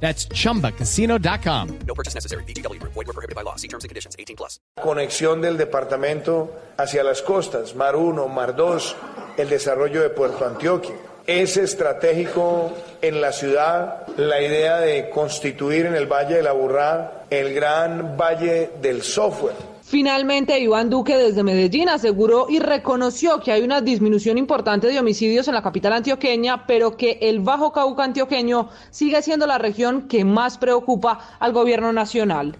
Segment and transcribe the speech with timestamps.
[0.00, 1.78] That's chumbacasino.com.
[1.86, 2.44] No purchase necessary.
[2.44, 2.80] BGW.
[2.82, 3.56] Void were prohibited by law.
[3.56, 4.14] See terms and conditions.
[4.18, 4.60] 18 plus.
[4.80, 8.96] Conexión del departamento hacia las costas, Mar 1, Mar 2,
[9.38, 10.94] el desarrollo de Puerto Antioquia.
[11.26, 17.24] Es estratégico en la ciudad la idea de constituir en el Valle de la Burrá
[17.30, 19.75] el gran Valle del Software.
[19.88, 25.46] Finalmente, Iván Duque desde Medellín aseguró y reconoció que hay una disminución importante de homicidios
[25.46, 30.24] en la capital antioqueña, pero que el Bajo Cauca antioqueño sigue siendo la región que
[30.24, 32.56] más preocupa al gobierno nacional.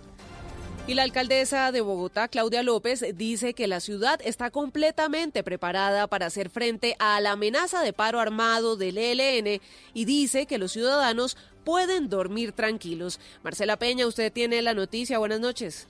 [0.87, 6.27] Y la alcaldesa de Bogotá, Claudia López, dice que la ciudad está completamente preparada para
[6.27, 9.61] hacer frente a la amenaza de paro armado del ELN
[9.95, 13.19] y dice que los ciudadanos pueden dormir tranquilos.
[13.43, 15.19] Marcela Peña, usted tiene la noticia.
[15.19, 15.89] Buenas noches.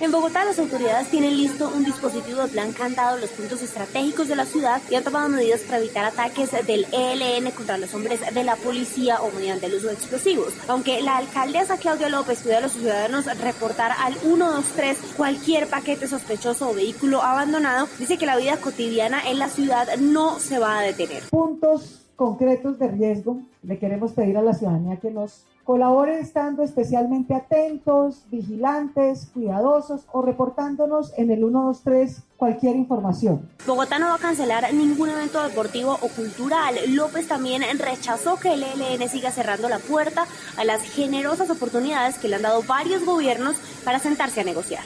[0.00, 4.36] En Bogotá, las autoridades tienen listo un dispositivo de plan cantado los puntos estratégicos de
[4.36, 8.44] la ciudad y han tomado medidas para evitar ataques del ELN contra los hombres de
[8.44, 10.52] la policía o mediante el uso de explosivos.
[10.68, 16.70] Aunque la alcaldesa Claudia López pide a los ciudadanos reportar al 123 cualquier paquete sospechoso
[16.70, 20.82] o vehículo abandonado, dice que la vida cotidiana en la ciudad no se va a
[20.82, 21.22] detener.
[21.30, 27.34] Puntos concretos de riesgo, le queremos pedir a la ciudadanía que nos colabore estando especialmente
[27.34, 33.50] atentos, vigilantes, cuidadosos o reportándonos en el 123 cualquier información.
[33.66, 36.76] Bogotá no va a cancelar ningún evento deportivo o cultural.
[36.90, 40.24] López también rechazó que el ELN siga cerrando la puerta
[40.56, 44.84] a las generosas oportunidades que le han dado varios gobiernos para sentarse a negociar.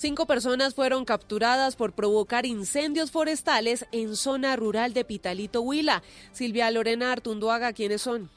[0.00, 6.02] Cinco personas fueron capturadas por provocar incendios forestales en zona rural de Pitalito, Huila.
[6.32, 8.30] Silvia Lorena Artunduaga, ¿quiénes son?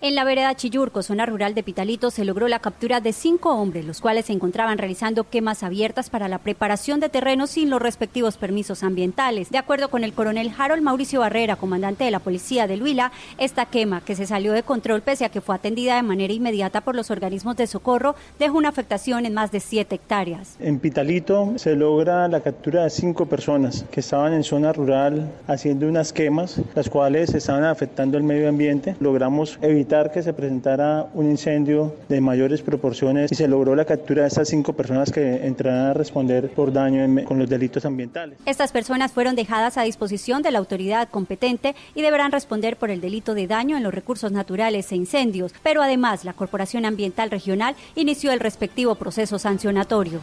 [0.00, 3.84] En la vereda Chillurco, zona rural de Pitalito, se logró la captura de cinco hombres,
[3.84, 8.36] los cuales se encontraban realizando quemas abiertas para la preparación de terrenos sin los respectivos
[8.36, 9.50] permisos ambientales.
[9.50, 13.66] De acuerdo con el coronel Harold Mauricio Barrera, comandante de la policía de Huila, esta
[13.66, 16.94] quema, que se salió de control pese a que fue atendida de manera inmediata por
[16.94, 20.58] los organismos de socorro, dejó una afectación en más de siete hectáreas.
[20.60, 25.88] En Pitalito se logra la captura de cinco personas que estaban en zona rural haciendo
[25.88, 28.94] unas quemas, las cuales estaban afectando el medio ambiente.
[29.00, 34.22] Logramos evitar que se presentara un incendio de mayores proporciones y se logró la captura
[34.22, 38.38] de esas cinco personas que entrarán a responder por daño con los delitos ambientales.
[38.44, 43.00] Estas personas fueron dejadas a disposición de la autoridad competente y deberán responder por el
[43.00, 47.74] delito de daño en los recursos naturales e incendios, pero además la Corporación Ambiental Regional
[47.96, 50.20] inició el respectivo proceso sancionatorio.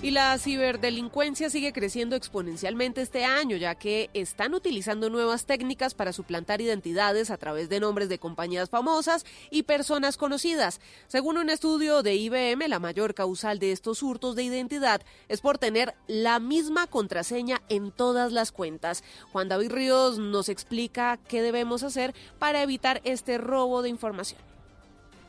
[0.00, 6.12] Y la ciberdelincuencia sigue creciendo exponencialmente este año, ya que están utilizando nuevas técnicas para
[6.12, 10.80] suplantar identidades a través de nombres de compañías famosas y personas conocidas.
[11.08, 15.58] Según un estudio de IBM, la mayor causal de estos hurtos de identidad es por
[15.58, 19.02] tener la misma contraseña en todas las cuentas.
[19.32, 24.47] Juan David Ríos nos explica qué debemos hacer para evitar este robo de información.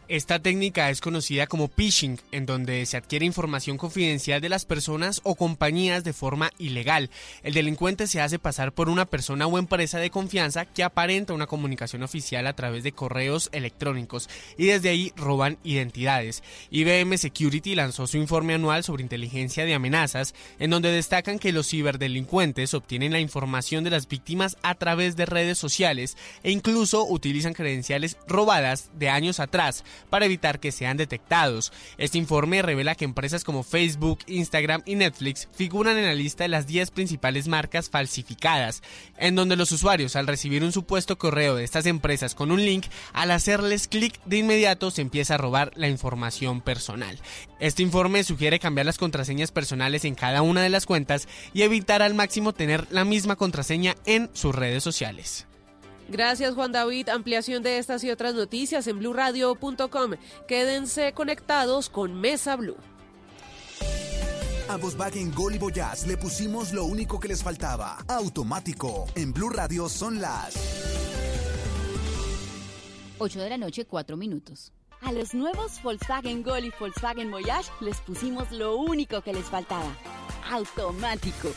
[0.10, 5.22] Esta técnica es conocida como phishing, en donde se adquiere información confidencial de las personas
[5.24, 7.12] o compañías de forma ilegal.
[7.44, 11.46] El delincuente se hace pasar por una persona o empresa de confianza que aparenta una
[11.46, 16.42] comunicación oficial a través de correos electrónicos y desde ahí roban identidades.
[16.72, 21.70] IBM Security lanzó su informe anual sobre inteligencia de amenazas, en donde destacan que los
[21.70, 27.54] ciberdelincuentes obtienen la información de las víctimas a través de redes sociales e incluso utilizan
[27.54, 31.72] credenciales robadas de años atrás para evitar que sean detectados.
[31.98, 36.50] Este informe revela que empresas como Facebook, Instagram y Netflix figuran en la lista de
[36.50, 38.82] las 10 principales marcas falsificadas,
[39.18, 42.86] en donde los usuarios al recibir un supuesto correo de estas empresas con un link,
[43.14, 47.20] al hacerles clic de inmediato se empieza a robar la información personal.
[47.60, 52.02] Este informe sugiere cambiar las contraseñas personales en cada una de las cuentas y evitar
[52.02, 55.49] al máximo tener la misma contraseña en sus redes sociales.
[56.10, 57.10] Gracias Juan David.
[57.10, 60.12] Ampliación de estas y otras noticias en blurradio.com.
[60.48, 62.78] Quédense conectados con Mesa Blue.
[64.68, 67.98] A Volkswagen Gol y Voyage le pusimos lo único que les faltaba.
[68.08, 69.08] Automático.
[69.16, 70.56] En Blue Radio son las
[73.18, 74.72] 8 de la noche, 4 minutos.
[75.02, 79.96] A los nuevos Volkswagen Gol y Volkswagen Voyage les pusimos lo único que les faltaba.
[80.52, 81.50] Automático.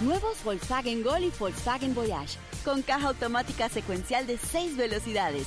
[0.00, 5.46] Nuevos Volkswagen Gol y Volkswagen Voyage con caja automática secuencial de 6 velocidades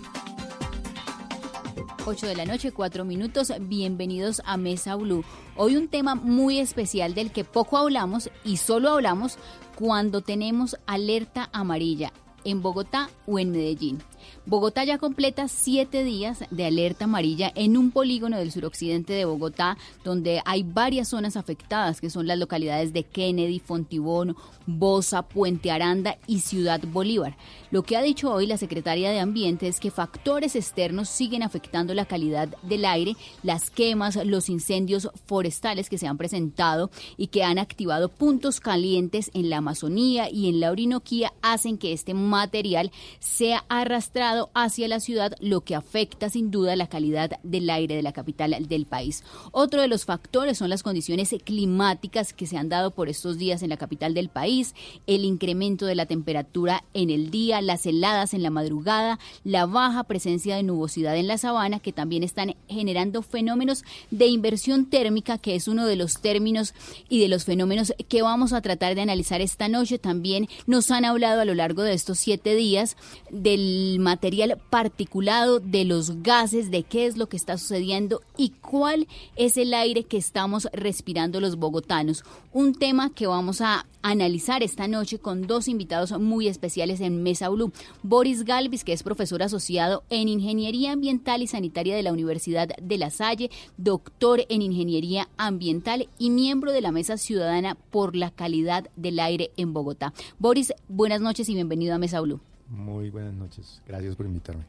[2.05, 3.53] 8 de la noche, 4 minutos.
[3.61, 5.23] Bienvenidos a Mesa Blue.
[5.55, 9.37] Hoy un tema muy especial del que poco hablamos y solo hablamos
[9.75, 12.11] cuando tenemos alerta amarilla
[12.43, 13.99] en Bogotá o en Medellín.
[14.45, 19.77] Bogotá ya completa siete días de alerta amarilla en un polígono del suroccidente de Bogotá,
[20.03, 24.35] donde hay varias zonas afectadas, que son las localidades de Kennedy, Fontibón,
[24.65, 27.37] Bosa, Puente Aranda y Ciudad Bolívar.
[27.71, 31.93] Lo que ha dicho hoy la secretaria de Ambiente es que factores externos siguen afectando
[31.93, 37.43] la calidad del aire, las quemas, los incendios forestales que se han presentado y que
[37.43, 42.91] han activado puntos calientes en la Amazonía y en la Orinoquía hacen que este material
[43.19, 44.10] sea arrastrado
[44.53, 48.55] hacia la ciudad, lo que afecta sin duda la calidad del aire de la capital
[48.67, 49.23] del país.
[49.51, 53.63] Otro de los factores son las condiciones climáticas que se han dado por estos días
[53.63, 54.75] en la capital del país,
[55.07, 60.03] el incremento de la temperatura en el día, las heladas en la madrugada, la baja
[60.03, 65.55] presencia de nubosidad en la sabana, que también están generando fenómenos de inversión térmica, que
[65.55, 66.73] es uno de los términos
[67.07, 69.99] y de los fenómenos que vamos a tratar de analizar esta noche.
[69.99, 72.97] También nos han hablado a lo largo de estos siete días
[73.29, 79.07] del material particulado, de los gases, de qué es lo que está sucediendo y cuál
[79.35, 82.23] es el aire que estamos respirando los bogotanos.
[82.51, 87.49] Un tema que vamos a analizar esta noche con dos invitados muy especiales en Mesa
[87.49, 87.71] Blue.
[88.03, 92.97] Boris Galvis, que es profesor asociado en Ingeniería Ambiental y Sanitaria de la Universidad de
[92.97, 98.89] La Salle, doctor en Ingeniería Ambiental y miembro de la Mesa Ciudadana por la Calidad
[98.95, 100.13] del Aire en Bogotá.
[100.39, 102.39] Boris, buenas noches y bienvenido a Mesa Blue.
[102.71, 103.81] Muy buenas noches.
[103.85, 104.63] Gracias por invitarme.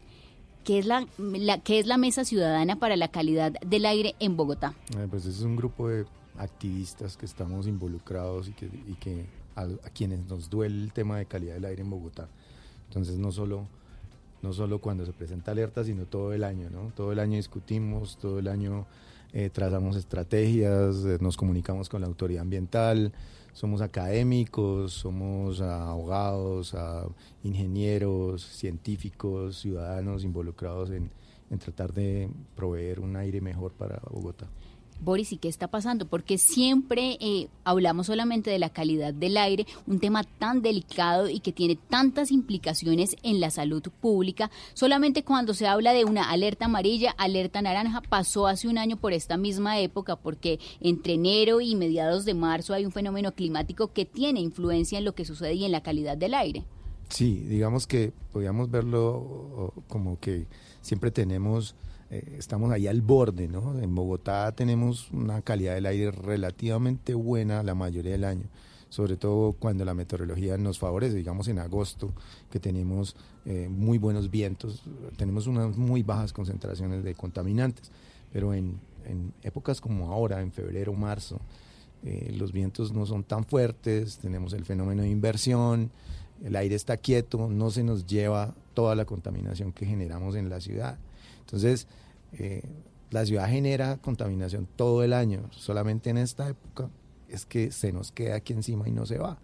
[0.65, 1.07] ¿Qué es la,
[1.67, 4.75] es la Mesa Ciudadana para la Calidad del Aire en Bogotá?
[4.97, 6.05] Eh, pues es un grupo de
[6.37, 11.27] activistas que estamos involucrados y que, y que a, quienes nos duele el tema de
[11.27, 12.29] calidad del aire en Bogotá.
[12.89, 13.67] Entonces no solo,
[14.43, 16.93] no solo cuando se presenta alerta, sino todo el año, ¿no?
[16.97, 18.87] Todo el año discutimos, todo el año
[19.33, 23.13] eh, trazamos estrategias, eh, nos comunicamos con la autoridad ambiental,
[23.53, 26.75] somos académicos, somos abogados,
[27.43, 31.11] ingenieros, científicos, ciudadanos involucrados en,
[31.51, 34.49] en tratar de proveer un aire mejor para Bogotá.
[35.03, 36.07] Boris, ¿y qué está pasando?
[36.07, 41.41] Porque siempre eh, hablamos solamente de la calidad del aire, un tema tan delicado y
[41.41, 44.49] que tiene tantas implicaciones en la salud pública.
[44.75, 49.13] Solamente cuando se habla de una alerta amarilla, alerta naranja, pasó hace un año por
[49.13, 54.05] esta misma época, porque entre enero y mediados de marzo hay un fenómeno climático que
[54.05, 56.65] tiene influencia en lo que sucede y en la calidad del aire.
[57.09, 60.47] Sí, digamos que podríamos verlo como que
[60.81, 61.75] siempre tenemos
[62.13, 63.79] eh, estamos ahí al borde, ¿no?
[63.81, 68.45] En Bogotá tenemos una calidad del aire relativamente buena la mayoría del año,
[68.91, 72.13] sobre todo cuando la meteorología nos favorece, digamos en agosto,
[72.51, 73.17] que tenemos
[73.47, 74.83] eh, muy buenos vientos,
[75.17, 77.91] tenemos unas muy bajas concentraciones de contaminantes,
[78.31, 78.79] pero en,
[79.43, 81.41] épocas como ahora, en febrero, marzo,
[82.05, 85.91] eh, los vientos no son tan fuertes, tenemos el fenómeno de inversión,
[86.45, 90.61] el aire está quieto, no se nos lleva toda la contaminación que generamos en la
[90.61, 90.99] ciudad.
[91.41, 91.87] Entonces,
[92.39, 92.63] eh,
[93.11, 96.89] la ciudad genera contaminación todo el año, solamente en esta época
[97.29, 99.39] es que se nos queda aquí encima y no se va.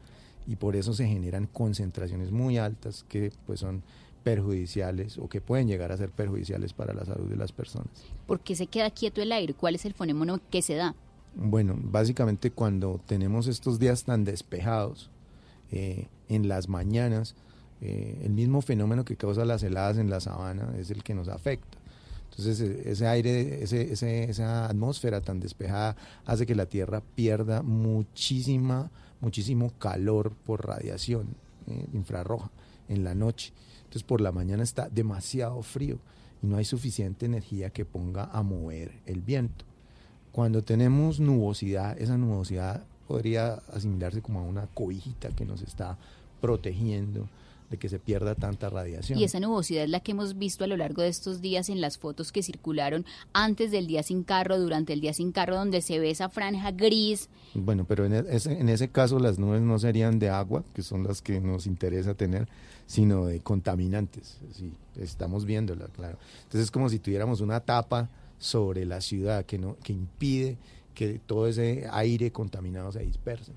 [0.47, 3.83] Y por eso se generan concentraciones muy altas que pues son
[4.25, 7.88] perjudiciales o que pueden llegar a ser perjudiciales para la salud de las personas.
[8.26, 9.54] ¿Por qué se queda quieto el aire?
[9.54, 10.95] ¿Cuál es el fenómeno que se da?
[11.35, 15.11] Bueno, básicamente cuando tenemos estos días tan despejados,
[15.71, 17.35] eh, en las mañanas,
[17.80, 21.28] eh, el mismo fenómeno que causa las heladas en la sabana es el que nos
[21.28, 21.77] afecta.
[22.38, 28.90] Entonces e, ese aire, ese, esa atmósfera tan despejada hace que la Tierra pierda muchísima,
[29.21, 31.35] muchísimo calor por radiación
[31.66, 32.50] eh, infrarroja
[32.88, 33.52] en la noche.
[33.78, 35.99] Entonces por la mañana está demasiado frío
[36.42, 39.64] y no hay suficiente energía que ponga a mover el viento.
[40.30, 45.99] Cuando tenemos nubosidad, esa nubosidad podría asimilarse como a una cobijita que nos está
[46.40, 47.28] protegiendo
[47.70, 49.18] de que se pierda tanta radiación.
[49.18, 51.80] Y esa nubosidad es la que hemos visto a lo largo de estos días en
[51.80, 55.82] las fotos que circularon antes del día sin carro, durante el día sin carro, donde
[55.82, 57.28] se ve esa franja gris.
[57.54, 60.82] Bueno, pero en e-, ese, en ese caso las nubes no serían de agua, que
[60.82, 62.48] son las que nos interesa tener,
[62.87, 64.38] sino de contaminantes.
[64.54, 66.18] Sí, estamos viéndola, claro.
[66.44, 68.08] Entonces es como si tuviéramos una tapa
[68.38, 70.56] sobre la ciudad que, no, que impide
[70.94, 73.52] que todo ese aire contaminado se disperse.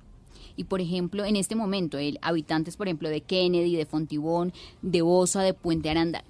[0.56, 5.02] Y por ejemplo, en este momento, el habitantes, por ejemplo, de Kennedy, de Fontibón, de
[5.02, 6.24] Bosa, de Puente Aranda,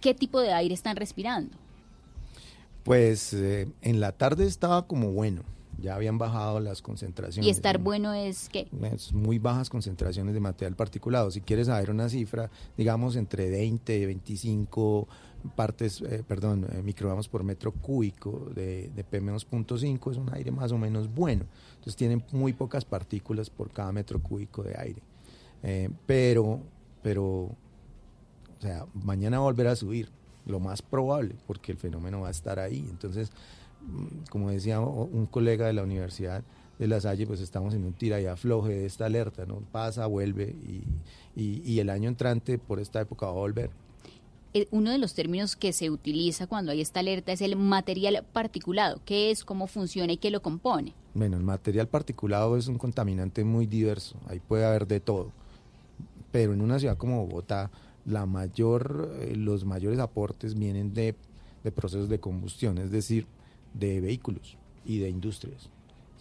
[0.00, 1.56] ¿qué tipo de aire están respirando?
[2.82, 5.42] Pues eh, en la tarde estaba como bueno,
[5.80, 7.46] ya habían bajado las concentraciones.
[7.46, 8.68] ¿Y estar bueno es qué?
[8.92, 11.30] Es muy bajas concentraciones de material particulado.
[11.30, 15.08] Si quieres saber una cifra, digamos entre 20 y 25
[15.56, 20.72] partes, eh, perdón, eh, microgramos por metro cúbico de, de PM2.5 es un aire más
[20.72, 21.44] o menos bueno.
[21.70, 25.02] Entonces tienen muy pocas partículas por cada metro cúbico de aire.
[25.62, 26.60] Eh, pero,
[27.02, 27.56] pero, o
[28.60, 30.08] sea, mañana volverá a subir,
[30.46, 32.86] lo más probable, porque el fenómeno va a estar ahí.
[32.90, 33.30] Entonces,
[33.82, 36.42] mm, como decía un colega de la Universidad
[36.78, 39.60] de La Salle, pues estamos en un tira y afloje de esta alerta, ¿no?
[39.72, 40.84] Pasa, vuelve y,
[41.36, 43.70] y el año entrante por esta época va a volver
[44.70, 49.00] uno de los términos que se utiliza cuando hay esta alerta es el material particulado.
[49.04, 50.94] ¿Qué es, cómo funciona y qué lo compone?
[51.14, 55.32] Bueno, el material particulado es un contaminante muy diverso, ahí puede haber de todo.
[56.30, 57.70] Pero en una ciudad como Bogotá,
[58.04, 61.16] la mayor, eh, los mayores aportes vienen de,
[61.64, 63.26] de procesos de combustión, es decir,
[63.72, 65.68] de vehículos y de industrias.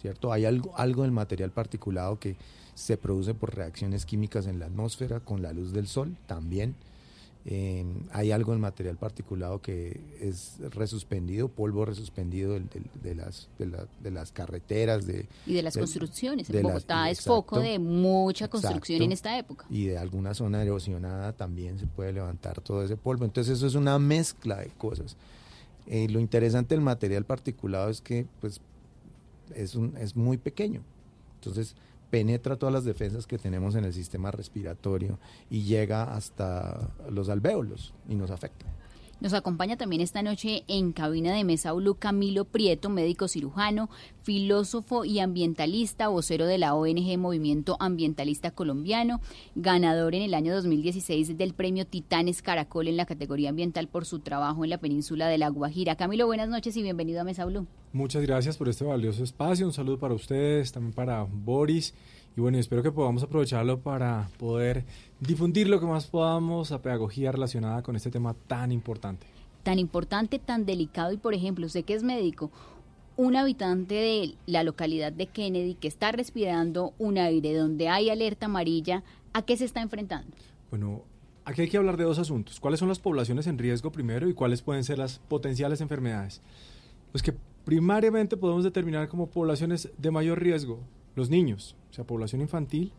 [0.02, 0.34] ¿Cierto?
[0.34, 2.36] Hay algo, algo del material particulado que
[2.74, 6.76] se produce por reacciones químicas en la atmósfera con la luz del sol también
[7.46, 12.62] eh, hay algo en material particulado que es resuspendido, polvo resuspendido de,
[13.04, 15.06] de, las, de, las carreteras.
[15.06, 16.50] De, y de las construcciones.
[16.50, 19.66] En Bogotá es foco de mucha construcción en esta época.
[19.70, 23.26] Y de alguna zona erosionada también se puede levantar todo ese polvo.
[23.26, 25.18] Entonces eso es una mezcla de cosas.
[25.88, 28.62] Eh, lo interesante del material particulado es que pues,
[29.54, 30.82] es, un, es muy pequeño.
[31.36, 31.76] Entonces
[32.14, 35.18] penetra todas las defensas que tenemos en el sistema respiratorio
[35.50, 38.68] y llega hasta los alvéolos y nos afecta.
[39.20, 43.90] Nos acompaña también esta noche en cabina de Mesa Blue Camilo Prieto, médico cirujano,
[44.22, 49.22] filósofo y ambientalista, vocero de la ONG Movimiento Ambientalista Colombiano,
[49.56, 54.20] ganador en el año 2016 del premio Titanes Caracol en la categoría ambiental por su
[54.20, 55.96] trabajo en la península de La Guajira.
[55.96, 57.66] Camilo, buenas noches y bienvenido a Mesa Blue.
[57.94, 59.66] Muchas gracias por este valioso espacio.
[59.66, 61.94] Un saludo para ustedes, también para Boris.
[62.36, 64.86] Y bueno, espero que podamos aprovecharlo para poder
[65.20, 69.28] difundir lo que más podamos a pedagogía relacionada con este tema tan importante.
[69.62, 72.50] Tan importante, tan delicado y por ejemplo, usted que es médico,
[73.18, 78.48] un habitante de la localidad de Kennedy que está respirando un aire donde hay alerta
[78.48, 80.36] amarilla, ¿a qué se está enfrentando?
[80.72, 81.04] Bueno,
[81.46, 82.60] aquí hay que hablar de dos asuntos.
[82.60, 86.42] ¿Cuáles son las poblaciones en riesgo primero y cuáles pueden ser las potenciales enfermedades?
[87.12, 90.80] Pues que primariamente podemos determinar como poblaciones de mayor riesgo
[91.16, 92.92] los niños, o sea, población infantil,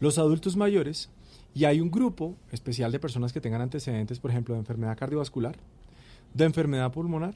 [0.00, 1.10] los adultos mayores
[1.54, 5.56] y hay un grupo especial de personas que tengan antecedentes, por ejemplo, de enfermedad cardiovascular,
[6.34, 7.34] de enfermedad pulmonar,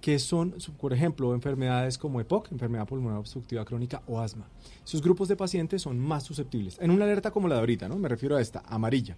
[0.00, 4.48] que son, por ejemplo, enfermedades como EPOC, enfermedad pulmonar obstructiva crónica o asma.
[4.84, 6.78] Esos grupos de pacientes son más susceptibles.
[6.80, 7.96] En una alerta como la de ahorita, ¿no?
[7.96, 9.16] Me refiero a esta, amarilla.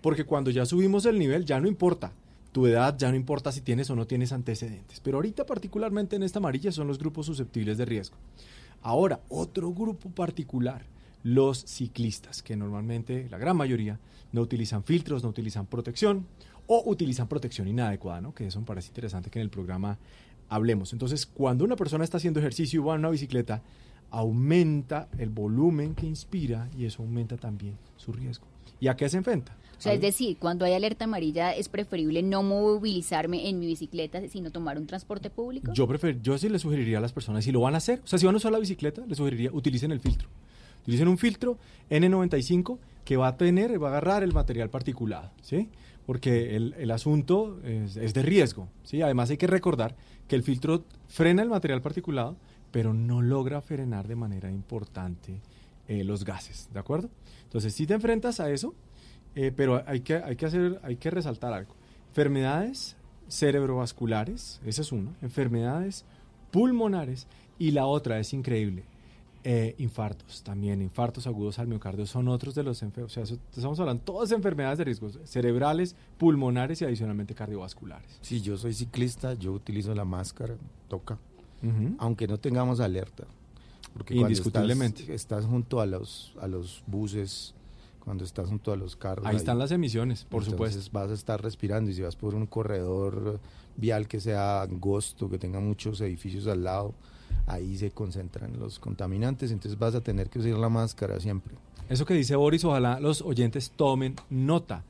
[0.00, 2.12] Porque cuando ya subimos el nivel, ya no importa
[2.50, 5.00] tu edad, ya no importa si tienes o no tienes antecedentes.
[5.00, 8.16] Pero ahorita, particularmente en esta amarilla, son los grupos susceptibles de riesgo.
[8.82, 10.84] Ahora, otro grupo particular
[11.22, 13.98] los ciclistas, que normalmente la gran mayoría
[14.32, 16.26] no utilizan filtros, no utilizan protección
[16.66, 18.34] o utilizan protección inadecuada, ¿no?
[18.34, 19.98] que eso me parece interesante que en el programa
[20.48, 20.92] hablemos.
[20.92, 23.62] Entonces, cuando una persona está haciendo ejercicio y va en una bicicleta,
[24.10, 28.46] aumenta el volumen que inspira y eso aumenta también su riesgo.
[28.80, 29.56] ¿Y a qué se enfrenta?
[29.82, 34.20] O sea, es decir, cuando hay alerta amarilla es preferible no movilizarme en mi bicicleta,
[34.28, 35.72] sino tomar un transporte público.
[35.74, 38.06] Yo prefer, yo sí le sugeriría a las personas, si lo van a hacer, o
[38.06, 40.28] sea, si van a usar la bicicleta, les sugeriría utilicen el filtro.
[40.82, 41.58] Utilicen un filtro
[41.90, 45.68] N95 que va a tener, va a agarrar el material particulado, ¿sí?
[46.06, 49.02] Porque el, el asunto es, de riesgo, ¿sí?
[49.02, 49.96] Además hay que recordar
[50.28, 52.36] que el filtro frena el material particulado,
[52.70, 55.40] pero no logra frenar de manera importante
[55.88, 57.10] eh, los gases, ¿de acuerdo?
[57.42, 58.76] Entonces, si te enfrentas a eso,
[59.34, 61.74] eh, pero hay que, hay, que hacer, hay que resaltar algo.
[62.08, 62.96] Enfermedades
[63.28, 66.04] cerebrovasculares, esa es una, enfermedades
[66.50, 67.26] pulmonares
[67.58, 68.84] y la otra es increíble,
[69.44, 73.16] eh, infartos también, infartos agudos al miocardio son otros de los enfermos.
[73.16, 78.18] O sea, estamos hablando todas enfermedades de riesgo cerebrales, pulmonares y adicionalmente cardiovasculares.
[78.20, 80.54] Si yo soy ciclista, yo utilizo la máscara,
[80.88, 81.18] toca,
[81.98, 83.24] aunque no tengamos alerta.
[83.92, 85.12] Porque Indiscutiblemente.
[85.14, 87.54] Estás, junto a los, a los buses,
[88.04, 89.26] cuando estás junto a los carros.
[89.26, 90.80] Ahí, están las emisiones, por supuesto.
[90.92, 93.40] Vas a estar respirando y si vas por un corredor
[93.76, 96.94] vial que sea angosto, que tenga muchos edificios al lado,
[97.46, 101.54] ahí se concentran los contaminantes, entonces vas a tener que usar la máscara siempre.
[101.88, 104.84] Eso que dice Boris, ojalá los oyentes tomen nota.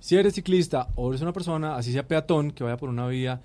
[0.00, 3.40] Si eres ciclista o eres una persona, así sea peatón, que vaya por una vía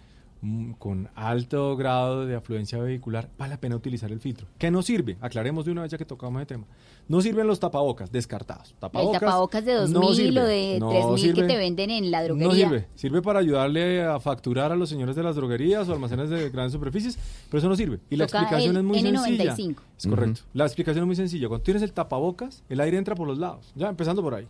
[0.78, 4.48] con alto grado de afluencia vehicular, vale la pena utilizar el filtro.
[4.58, 5.18] ¿Qué no sirve?
[5.22, 6.66] Aclaremos de una vez ya que tocamos el tema.
[7.08, 8.76] No sirven los tapabocas, descartados.
[8.82, 12.48] el tapabocas de 2000 no o de no 3000 que te venden en la droguería.
[12.48, 12.88] No sirve.
[12.96, 16.74] Sirve para ayudarle a facturar a los señores de las droguerías o almacenes de grandes
[16.74, 17.18] superficies,
[17.50, 18.00] pero eso no sirve.
[18.10, 19.56] Y la Toca explicación el es muy sencilla.
[19.56, 19.76] N95.
[19.98, 20.42] Es correcto.
[20.54, 21.48] La explicación es muy sencilla.
[21.48, 24.48] Cuando tienes el tapabocas, el aire entra por los lados, ya empezando por ahí.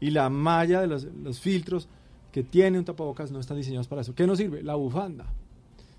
[0.00, 1.88] Y la malla de los, los filtros
[2.32, 4.14] que tiene un tapabocas no están diseñados para eso.
[4.14, 4.62] ¿Qué no sirve?
[4.62, 5.26] La bufanda.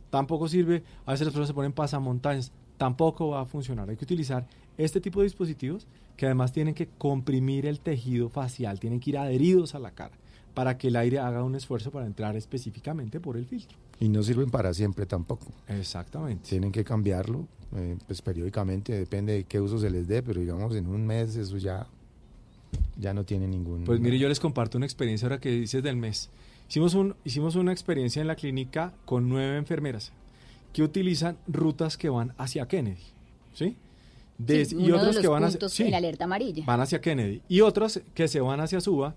[0.09, 3.89] Tampoco sirve, a veces las personas se ponen pasamontañas, tampoco va a funcionar.
[3.89, 4.45] Hay que utilizar
[4.77, 9.17] este tipo de dispositivos que además tienen que comprimir el tejido facial, tienen que ir
[9.17, 10.15] adheridos a la cara
[10.53, 13.77] para que el aire haga un esfuerzo para entrar específicamente por el filtro.
[13.99, 15.47] Y no sirven para siempre tampoco.
[15.67, 16.49] Exactamente.
[16.49, 20.75] Tienen que cambiarlo, eh, pues periódicamente, depende de qué uso se les dé, pero digamos
[20.75, 21.87] en un mes eso ya,
[22.97, 23.83] ya no tiene ningún...
[23.83, 26.29] Pues mire, yo les comparto una experiencia ahora que dices del mes.
[26.69, 30.11] Hicimos, un, hicimos una experiencia en la clínica con nueve enfermeras
[30.73, 33.01] que utilizan rutas que van hacia Kennedy,
[33.53, 33.75] ¿sí?
[34.37, 36.63] De- Sí, y uno de otros los que van hacia, sí, en la alerta amarilla.
[36.65, 39.13] van hacia Kennedy y otros que se van hacia Suba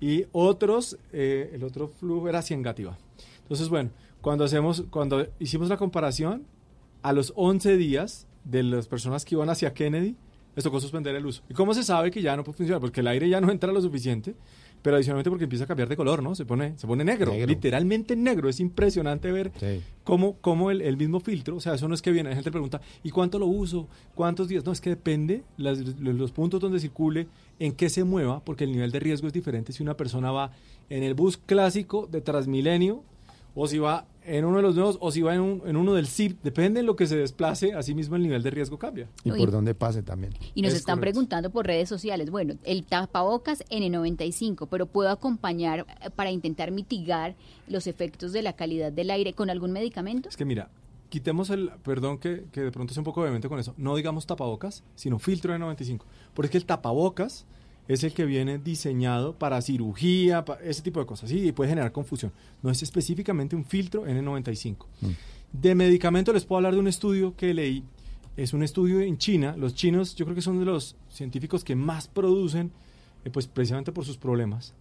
[0.00, 2.98] y otros, eh, el otro flujo era hacia Engativá.
[3.42, 6.42] Entonces, bueno, cuando hacemos, cuando hicimos la comparación,
[7.02, 10.16] a los 11 días de las personas que iban hacia Kennedy,
[10.56, 11.42] les tocó suspender el uso.
[11.48, 12.80] ¿Y cómo se sabe que ya no puede funcionar?
[12.80, 14.34] Porque el aire ya no entra lo suficiente,
[14.82, 16.34] pero adicionalmente porque empieza a cambiar de color, ¿no?
[16.34, 17.46] Se pone, se pone negro, Negro.
[17.46, 18.48] literalmente negro.
[18.48, 19.82] Es impresionante ver Sí.
[20.02, 22.50] cómo, cómo el, el mismo filtro, o sea, eso no es que viene, la gente
[22.50, 23.86] pregunta, ¿y cuánto lo uso?
[24.14, 24.64] ¿Cuántos días?
[24.64, 28.72] No, es que depende las- los puntos donde circule, en qué se mueva, porque el
[28.72, 30.52] nivel de riesgo es diferente si una persona va
[30.88, 33.02] en el bus clásico de Transmilenio,
[33.56, 35.94] o si va en uno de los nuevos, o si va en, un- en uno
[35.94, 39.08] del CIP, depende en lo que se desplace, así mismo el nivel de riesgo cambia.
[39.24, 40.34] Y por dónde pase también.
[40.54, 41.12] Y nos Es están correcto.
[41.14, 47.34] preguntando por redes sociales, bueno, el tapabocas N95, pero ¿puedo acompañar eh, para intentar mitigar
[47.68, 50.28] los efectos de la calidad del aire con algún medicamento?
[50.28, 50.68] Es que mira,
[51.08, 54.26] quitemos el, perdón que, que de pronto es un poco vehemente con eso, no digamos
[54.26, 56.04] tapabocas, sino filtro de 95.
[56.34, 57.46] Porque es que el tapabocas
[57.88, 61.48] es el que viene diseñado para cirugía, para ese tipo de cosas, ¿sí?
[61.48, 62.32] y puede generar confusión.
[62.62, 64.86] No es específicamente un filtro N95.
[65.52, 67.84] De medicamento les puedo hablar de un estudio que leí.
[68.36, 69.54] Es un estudio en China.
[69.56, 72.70] Los chinos yo creo que son de los científicos que más producen,
[73.24, 74.74] eh, pues precisamente por sus problemas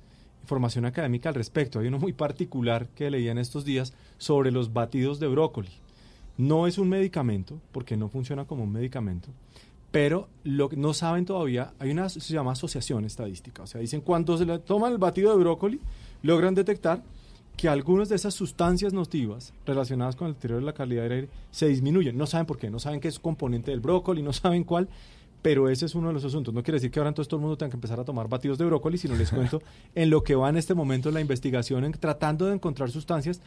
[0.46, 1.80] información académica al respecto.
[1.80, 5.72] Hay uno muy particular que leía en estos días sobre los batidos de brócoli.
[6.38, 9.30] No es un medicamento, porque no funciona como un medicamento,
[9.96, 13.64] pero lo que no saben todavía, hay una se llama asociación estadística.
[13.64, 15.80] O sea, dicen cuando se le toman el batido de brócoli,
[16.22, 17.02] logran detectar
[17.56, 21.30] que algunas de esas sustancias nocivas relacionadas con el deterioro de la calidad del aire
[21.50, 22.18] se disminuyen.
[22.18, 24.90] No saben por qué, no saben qué es componente del brócoli, no saben cuál,
[25.42, 26.54] pero ese es uno de los asuntos.
[26.54, 28.58] No quiere decir que ahora entonces todo el mundo tenga que empezar a tomar batidos
[28.58, 29.62] de brócoli, sino les cuento
[29.96, 33.40] en lo que va en este momento la investigación, en tratando de encontrar sustancias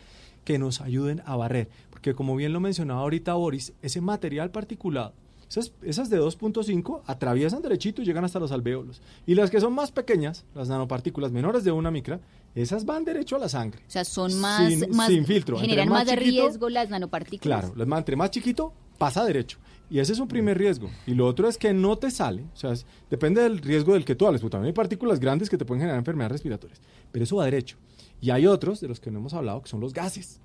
[0.47, 1.69] que nos ayuden a barrer.
[1.91, 5.13] Porque como bien lo mencionaba ahorita Boris, ese material particulado,
[5.49, 9.01] esas, esas de 2.5 atraviesan derechito y llegan hasta los alvéolos.
[9.27, 12.21] Y las que son más pequeñas, las nanopartículas menores de una micra,
[12.55, 13.81] esas van derecho a la sangre.
[13.87, 15.59] O sea, son más, Sin- más sin filtro.
[15.59, 17.61] Generan más más, de chiquito, riesgo las nanopartículas.
[17.61, 19.59] Claro, las entre más chiquito, pasa derecho.
[19.91, 20.91] Y ese es un primer riesgo.
[21.07, 22.43] Y lo otro es que no te sale.
[22.53, 24.43] O sea, es- depende del riesgo del que tú hables.
[24.43, 26.79] Porque también hay partículas grandes que te pueden generar enfermedades respiratorias.
[27.11, 27.79] Pero eso va derecho.
[28.21, 30.41] Y hay otros de los que no hemos hablado, que son los gases.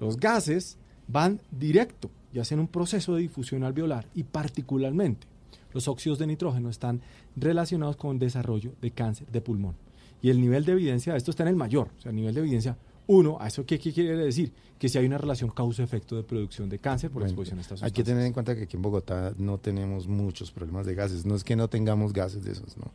[0.00, 4.06] Los gases van directo y hacen un proceso de difusión alveolar.
[4.14, 5.26] Y particularmente,
[5.72, 7.00] los óxidos de nitrógeno están
[7.36, 9.74] relacionados con desarrollo de cáncer de pulmón.
[10.20, 11.90] Y el nivel de evidencia de esto está en el mayor.
[11.98, 14.52] O sea, el nivel de evidencia uno, ¿a eso qué, qué quiere decir?
[14.78, 17.82] Que si hay una relación causa-efecto de producción de cáncer por Bueno, exposición a estas
[17.82, 18.06] Hay que sustancias.
[18.16, 21.26] tener en cuenta que aquí en Bogotá no tenemos muchos problemas de gases.
[21.26, 22.90] No es que no tengamos gases de esos, no.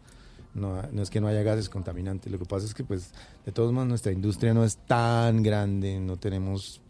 [0.53, 2.31] No, no es que no haya gases contaminantes.
[2.31, 3.11] Lo que pasa es que, pues,
[3.45, 5.99] de todos modos, nuestra industria no es tan grande.
[5.99, 6.81] No tenemos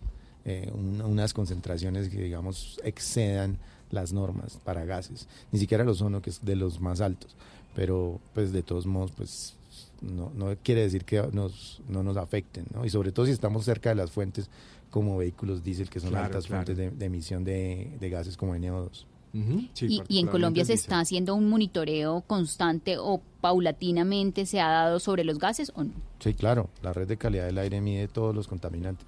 [0.47, 3.57] eh, un- unas concentraciones que, digamos, excedan
[3.91, 5.27] las normas para gases.
[5.51, 7.35] Ni siquiera los ozono, que es de los más altos.
[7.75, 9.53] Pero, pues, de todos modos, pues,
[10.01, 12.85] no, no quiere decir que nos, no nos afecten, ¿no?
[12.85, 14.49] Y sobre todo si estamos cerca de las fuentes
[14.89, 16.65] como vehículos diésel, que son Claro, altas claro.
[16.65, 19.05] fuentes de, de emisión de, de gases como NO2.
[19.33, 24.45] Ujú, sí, y, y en Colombia se el está haciendo un monitoreo constante o paulatinamente
[24.45, 25.91] se ha dado sobre los gases o no.
[26.19, 29.05] Sí, claro, la red de calidad del aire mide todos los contaminantes.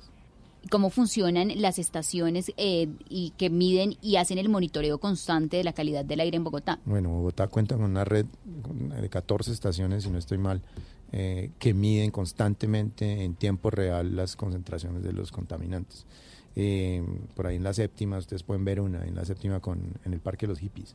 [0.62, 5.63] ¿Y ¿Cómo funcionan las estaciones eh, y que miden y hacen el monitoreo constante de
[5.63, 6.80] la calidad del aire en Bogotá?
[6.86, 8.26] Bueno, Bogotá cuenta con una red
[9.02, 10.62] de 14 estaciones, si no estoy mal,
[11.12, 16.06] eh, que miden constantemente en tiempo real las concentraciones de los contaminantes.
[16.56, 17.04] Eh,
[17.36, 20.19] por ahí en la séptima, ustedes pueden ver una, en la séptima con, en el
[20.19, 20.93] Parque de los Hippies.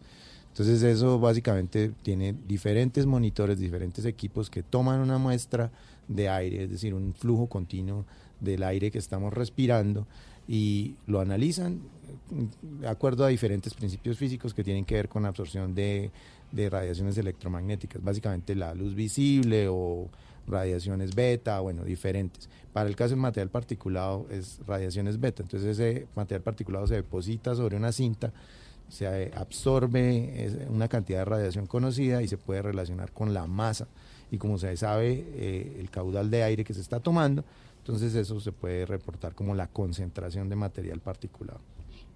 [0.48, 5.72] Entonces eso básicamente tiene diferentes monitores, diferentes equipos que toman una muestra
[6.06, 8.04] de aire, es decir, un flujo continuo
[8.40, 10.06] del aire que estamos respirando
[10.46, 11.80] y lo analizan
[12.80, 16.10] de acuerdo a diferentes principios físicos que tienen que ver con absorción de,
[16.52, 20.08] de radiaciones electromagnéticas, básicamente la luz visible o
[20.46, 22.48] radiaciones beta, bueno, diferentes.
[22.72, 27.54] Para el caso del material particulado es radiaciones beta, entonces ese material particulado se deposita
[27.54, 28.32] sobre una cinta,
[28.88, 33.88] se absorbe una cantidad de radiación conocida y se puede relacionar con la masa
[34.30, 37.44] y como se sabe eh, el caudal de aire que se está tomando,
[37.84, 41.60] entonces eso se puede reportar como la concentración de material particulado.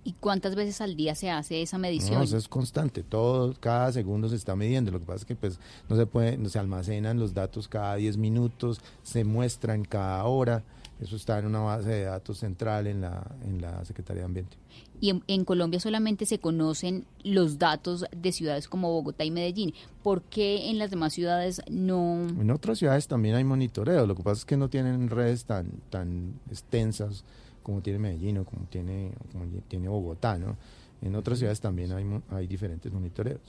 [0.02, 2.14] ¿Y cuántas veces al día se hace esa medición?
[2.14, 4.90] No, eso es constante, todo, cada segundo se está midiendo.
[4.90, 7.96] Lo que pasa es que pues no se puede, no se almacenan los datos cada
[7.96, 10.64] 10 minutos, se muestran cada hora.
[11.00, 14.56] Eso está en una base de datos central en la, en la Secretaría de Ambiente.
[15.00, 19.74] Y en, Colombia solamente se conocen los datos de ciudades como Bogotá y Medellín.
[20.02, 22.26] ¿Por qué en las demás ciudades no?
[22.28, 24.06] En otras ciudades también hay monitoreo.
[24.06, 27.24] Lo que pasa es que no tienen redes tan, tan extensas
[27.62, 30.56] como tiene Medellín o como tiene, como tiene Bogotá, ¿no?
[31.00, 33.40] En otras ciudades también hay, hay diferentes monitoreos.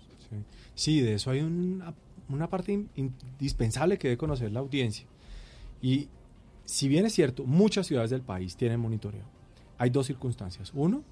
[0.75, 1.01] Sí.
[1.01, 1.93] de eso hay una,
[2.29, 5.05] una parte indispensable que debe conocer la audiencia.
[5.81, 6.09] Y
[6.65, 9.23] si bien es cierto, muchas ciudades del país tienen monitoreo.
[9.77, 10.71] Hay dos circunstancias.
[10.75, 11.03] Uno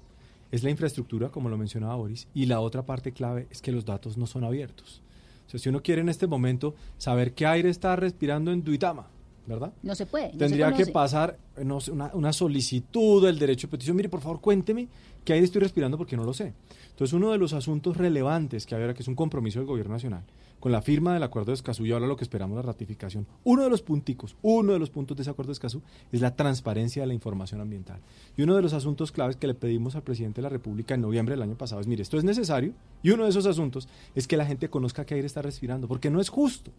[0.50, 3.84] es la infraestructura, como lo mencionaba Boris, y la otra parte clave es que los
[3.84, 5.02] datos no son abiertos.
[5.46, 9.08] O sea, si uno quiere en este momento saber qué aire está respirando en Duitama,
[9.46, 9.72] ¿verdad?
[9.82, 10.30] No se puede.
[10.36, 13.96] Tendría que pasar una, una, solicitud del derecho de petición.
[13.96, 14.88] Mire, por favor, cuénteme
[15.24, 16.52] qué aire estoy respirando porque no lo sé.
[16.90, 19.94] Entonces, uno de los asuntos relevantes que hay ahora, que es un compromiso del gobierno
[19.94, 20.22] nacional,
[20.60, 23.62] con la firma del acuerdo de Escazú y ahora lo que esperamos la ratificación, uno
[23.62, 27.02] de los punticos, uno de los puntos de ese acuerdo de Escazú es la transparencia
[27.02, 28.00] de la información ambiental.
[28.36, 31.00] Y uno de los asuntos claves que le pedimos al presidente de la República en
[31.00, 34.26] noviembre del año pasado es, mire, esto es necesario y uno de esos asuntos es
[34.26, 36.72] que la gente conozca qué aire está respirando, porque no es justo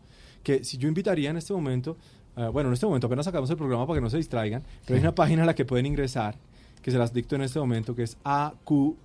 [0.44, 1.98] que si yo invitaría en este momento,
[2.38, 4.96] uh, bueno, en este momento apenas sacamos el programa para que no se distraigan, pero
[4.96, 6.36] hay una página a la que pueden ingresar,
[6.82, 8.96] que se las dicto en este momento, que es AQ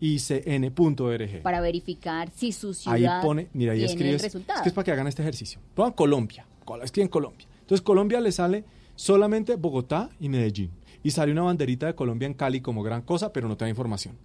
[0.00, 1.42] icn.org.
[1.42, 4.92] Para verificar si su ciudad ahí pone, mira, ahí escribes, Es que es para que
[4.92, 5.60] hagan este ejercicio.
[5.74, 6.46] Pongan Colombia,
[6.82, 7.46] escriben Colombia.
[7.60, 8.64] Entonces Colombia le sale
[8.96, 10.70] solamente Bogotá y Medellín.
[11.02, 13.70] Y sale una banderita de Colombia en Cali como gran cosa, pero no te da
[13.70, 14.18] información.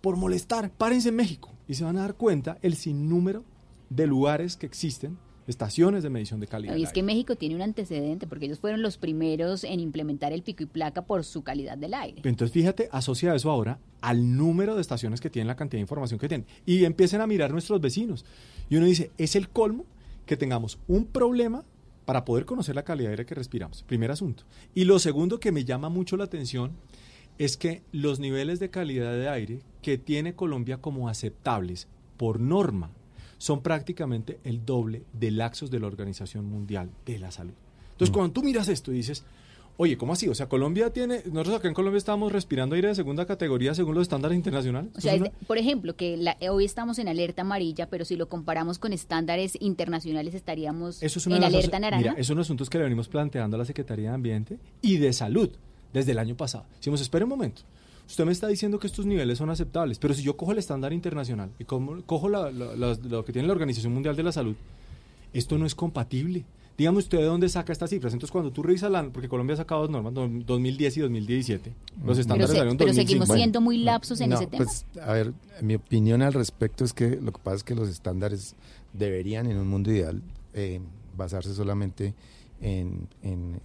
[0.00, 3.44] Por molestar, párense en México y se van a dar cuenta el sinnúmero
[3.90, 6.76] de lugares que existen estaciones de medición de calidad.
[6.76, 10.42] y es que México tiene un antecedente porque ellos fueron los primeros en implementar el
[10.42, 12.22] pico y placa por su calidad del aire.
[12.24, 16.20] Entonces fíjate, asocia eso ahora al número de estaciones que tienen, la cantidad de información
[16.20, 16.46] que tienen.
[16.66, 18.24] Y empiecen a mirar nuestros vecinos.
[18.68, 19.86] Y uno dice, es el colmo
[20.26, 21.64] que tengamos un problema
[22.04, 23.82] para poder conocer la calidad de aire que respiramos.
[23.82, 24.44] Primer asunto.
[24.74, 26.72] Y lo segundo que me llama mucho la atención
[27.38, 32.90] es que los niveles de calidad de aire que tiene Colombia como aceptables por norma
[33.44, 37.52] son prácticamente el doble de laxos de la Organización Mundial de la Salud.
[37.92, 38.14] Entonces, mm.
[38.14, 39.22] cuando tú miras esto y dices,
[39.76, 40.26] oye, ¿cómo así?
[40.28, 43.96] O sea, Colombia tiene, nosotros acá en Colombia estamos respirando aire de segunda categoría según
[43.96, 44.92] los estándares internacionales.
[44.96, 48.94] O sea, por ejemplo, que hoy estamos en alerta amarilla, pero si lo comparamos con
[48.94, 52.00] estándares internacionales estaríamos en alerta naranja.
[52.00, 55.12] Mira, esos son asuntos que le venimos planteando a la Secretaría de Ambiente y de
[55.12, 55.50] Salud
[55.92, 56.64] desde el año pasado.
[56.78, 57.60] Decimos, espere un momento.
[58.06, 60.92] Usted me está diciendo que estos niveles son aceptables, pero si yo cojo el estándar
[60.92, 64.56] internacional y cojo lo que tiene la Organización Mundial de la Salud,
[65.32, 66.44] esto no es compatible.
[66.76, 68.12] Dígame usted de dónde saca estas cifras.
[68.12, 71.72] Entonces, cuando tú revisas la, porque Colombia ha sacado dos normas, 2010 y 2017,
[72.04, 74.64] los estándares pero, se, pero seguimos siendo muy lapsos en ese tema.
[74.64, 77.88] Pues, a ver, mi opinión al respecto es que lo que pasa es que los
[77.88, 78.56] estándares
[78.92, 80.20] deberían, en un mundo ideal,
[80.52, 80.80] eh,
[81.16, 82.12] basarse solamente
[82.60, 83.60] en, en,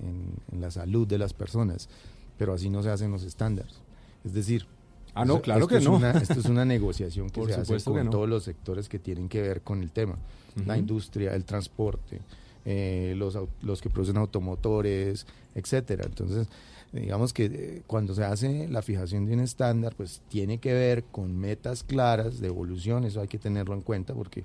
[0.52, 1.90] en la salud de las personas,
[2.38, 3.82] pero así no se hacen los estándares.
[4.24, 4.66] Es decir,
[5.14, 5.98] Ah, no, claro que no.
[6.08, 9.62] esto es una negociación que se hace con todos los sectores que tienen que ver
[9.62, 10.18] con el tema.
[10.66, 12.20] La industria, el transporte,
[12.66, 16.06] eh, los, los que producen automotores, etcétera.
[16.06, 16.48] Entonces,
[16.92, 21.04] digamos que eh, cuando se hace la fijación de un estándar, pues tiene que ver
[21.04, 24.44] con metas claras de evolución, eso hay que tenerlo en cuenta porque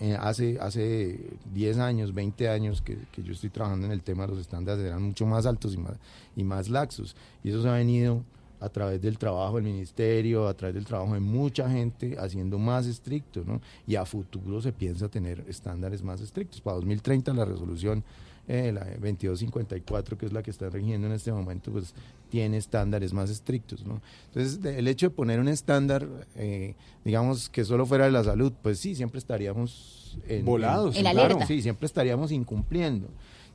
[0.00, 1.18] eh, hace, hace
[1.54, 5.02] 10 años, 20 años que, que, yo estoy trabajando en el tema, los estándares eran
[5.02, 5.94] mucho más altos y más,
[6.36, 7.16] y más laxos.
[7.42, 8.22] Y eso se ha venido
[8.60, 12.86] a través del trabajo del ministerio, a través del trabajo de mucha gente, haciendo más
[12.86, 13.60] estricto, ¿no?
[13.86, 16.60] Y a futuro se piensa tener estándares más estrictos.
[16.60, 18.02] Para 2030 la resolución,
[18.48, 21.94] eh, la 2254, que es la que está rigiendo en este momento, pues
[22.30, 24.00] tiene estándares más estrictos, ¿no?
[24.28, 28.52] Entonces, el hecho de poner un estándar, eh, digamos, que solo fuera de la salud,
[28.62, 30.18] pues sí, siempre estaríamos...
[30.44, 30.96] Volados.
[30.96, 31.46] En, alerta.
[31.46, 33.08] Sí, siempre estaríamos incumpliendo.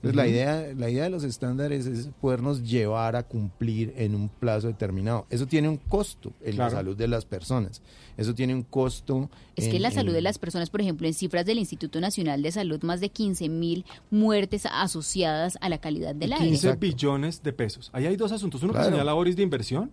[0.03, 4.29] Entonces, la, idea, la idea de los estándares es podernos llevar a cumplir en un
[4.29, 5.27] plazo determinado.
[5.29, 6.71] Eso tiene un costo en Claro.
[6.71, 7.83] la salud de las personas.
[8.17, 9.29] Eso tiene un costo.
[9.55, 11.99] Es que en- la salud en- de las personas, por ejemplo, en cifras del Instituto
[12.01, 16.45] Nacional de Salud, más de 15 mil muertes asociadas a la calidad del aire.
[16.47, 17.89] 15 billones de pesos.
[17.93, 18.63] Ahí hay dos asuntos.
[18.63, 18.87] Uno Claro.
[18.87, 19.91] que señala Boris de inversión.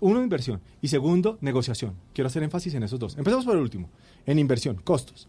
[0.00, 0.60] Uno, inversión.
[0.82, 1.94] Y segundo, negociación.
[2.14, 3.16] Quiero hacer énfasis en esos dos.
[3.18, 3.90] Empezamos por el último.
[4.26, 5.28] En inversión, costos.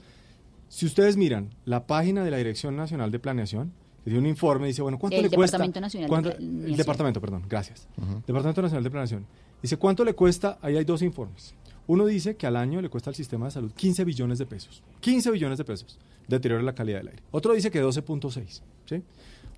[0.70, 3.74] Si ustedes miran la página de la Dirección Nacional de Planeación,
[4.06, 5.58] un informe, dice, bueno, ¿cuánto El le cuesta?
[5.58, 6.66] Departamento Nacional de Planeación.
[6.66, 7.88] El Departamento, perdón, gracias.
[8.26, 9.26] Departamento Nacional de Planeación.
[9.62, 10.58] Dice, ¿cuánto le cuesta?
[10.62, 11.54] Ahí hay dos informes.
[11.88, 14.84] Uno dice que al año le cuesta al sistema de salud 15 billones de pesos.
[15.02, 16.00] 15 billones de pesos.
[16.28, 17.24] Deterioro de la calidad del aire.
[17.32, 18.62] Otro dice que 12.6.
[18.86, 19.04] ¿sí?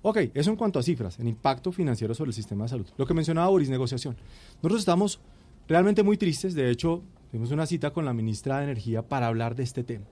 [0.02, 2.86] Ok, eso en cuanto a cifras, en impacto financiero sobre el sistema de salud.
[2.98, 4.16] Lo que mencionaba Boris, negociación.
[4.56, 5.20] Nosotros estamos
[5.68, 6.54] realmente muy tristes.
[6.54, 10.04] De hecho, tuvimos una cita con la ministra de Energía para hablar de este tema.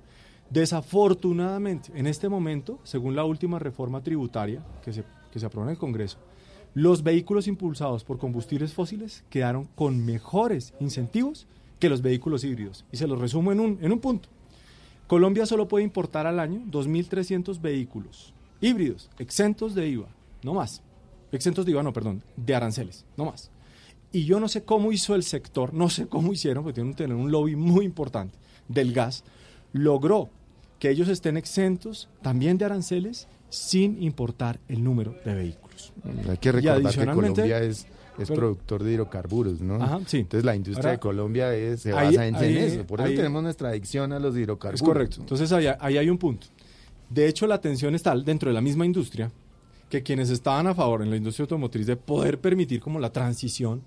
[0.50, 5.72] Desafortunadamente, en este momento, según la última reforma tributaria que se, que se aprobó en
[5.72, 6.18] el Congreso,
[6.74, 11.46] los vehículos impulsados por combustibles fósiles quedaron con mejores incentivos
[11.78, 12.84] que los vehículos híbridos.
[12.92, 14.28] Y se los resumo en un, en un punto.
[15.06, 20.08] Colombia solo puede importar al año 2.300 vehículos híbridos, exentos de IVA,
[20.42, 20.80] no más.
[21.32, 23.50] Exentos de IVA, no, perdón, de aranceles, no más.
[24.12, 27.30] Y yo no sé cómo hizo el sector, no sé cómo hicieron, porque tienen un
[27.30, 29.24] lobby muy importante del gas,
[29.72, 30.30] logró
[30.78, 35.92] que ellos estén exentos también de aranceles sin importar el número de vehículos.
[36.28, 37.86] Hay que recordar que Colombia es,
[38.18, 39.76] es Pero- productor de hidrocarburos, ¿no?
[39.76, 40.18] Ajá, sí.
[40.18, 42.86] Entonces la industria Ahora, de Colombia es, se basa en, en ahí- eso.
[42.86, 44.80] Por eso ahí- tenemos nuestra adicción a los hidrocarburos.
[44.80, 45.16] Es correcto.
[45.20, 46.46] Entonces ahí, ahí hay un punto.
[47.10, 49.30] De hecho, la tensión está dentro de la misma industria
[49.90, 53.82] que quienes estaban a favor en la industria automotriz de poder permitir como la transición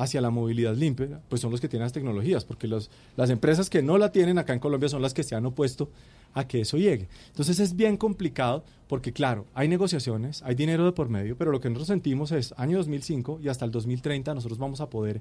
[0.00, 3.68] hacia la movilidad limpia, pues son los que tienen las tecnologías, porque los, las empresas
[3.68, 5.90] que no la tienen acá en Colombia son las que se han opuesto
[6.32, 7.08] a que eso llegue.
[7.26, 11.60] Entonces es bien complicado porque, claro, hay negociaciones, hay dinero de por medio, pero lo
[11.60, 15.20] que nosotros sentimos es año 2005 y hasta el 2030 nosotros vamos a poder,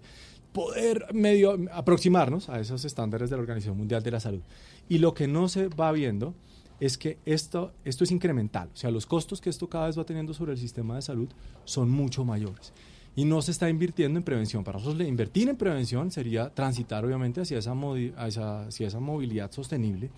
[0.53, 4.41] poder medio aproximarnos a esos estándares de la Organización Mundial de la Salud.
[4.87, 6.35] Y lo que no se va viendo
[6.79, 10.05] es que esto, esto es incremental, o sea, los costos que esto cada vez va
[10.05, 11.27] teniendo sobre el sistema de salud
[11.65, 12.71] son mucho mayores.
[13.19, 14.63] Y no se está invirtiendo en prevención.
[14.63, 17.73] Para nosotros, invertir en prevención sería transitar, obviamente, hacia esa,
[18.15, 20.09] hacia, esa movilidad sostenible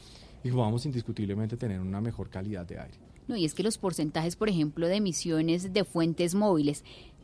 [0.44, 3.00] y podamos indiscutiblemente tener una mejor calidad de aire.
[3.28, 6.84] No, y es que los porcentajes, por ejemplo, de emisiones de fuentes móviles,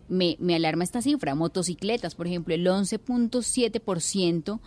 [0.09, 1.35] me, me alarma esta cifra.
[1.35, 4.59] Motocicletas, por ejemplo, el 11.7%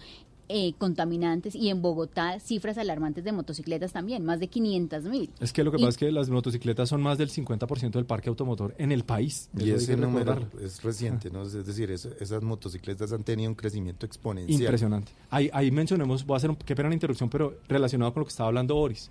[0.53, 5.31] eh, contaminantes y en Bogotá cifras alarmantes de motocicletas también, más de 500 mil.
[5.41, 8.05] Es que lo que Y- pasa es que las motocicletas son más del 50% del
[8.07, 9.49] parque automotor en el país.
[9.57, 11.43] Y ese que número es reciente, ¿no?
[11.43, 14.61] Es decir, es- esas motocicletas han tenido un crecimiento exponencial.
[14.61, 15.13] Impresionante.
[15.31, 18.25] Ahí, ahí mencionemos, voy a hacer un, qué pena la interrupción, pero relacionado con lo
[18.27, 19.11] que estaba hablando Boris.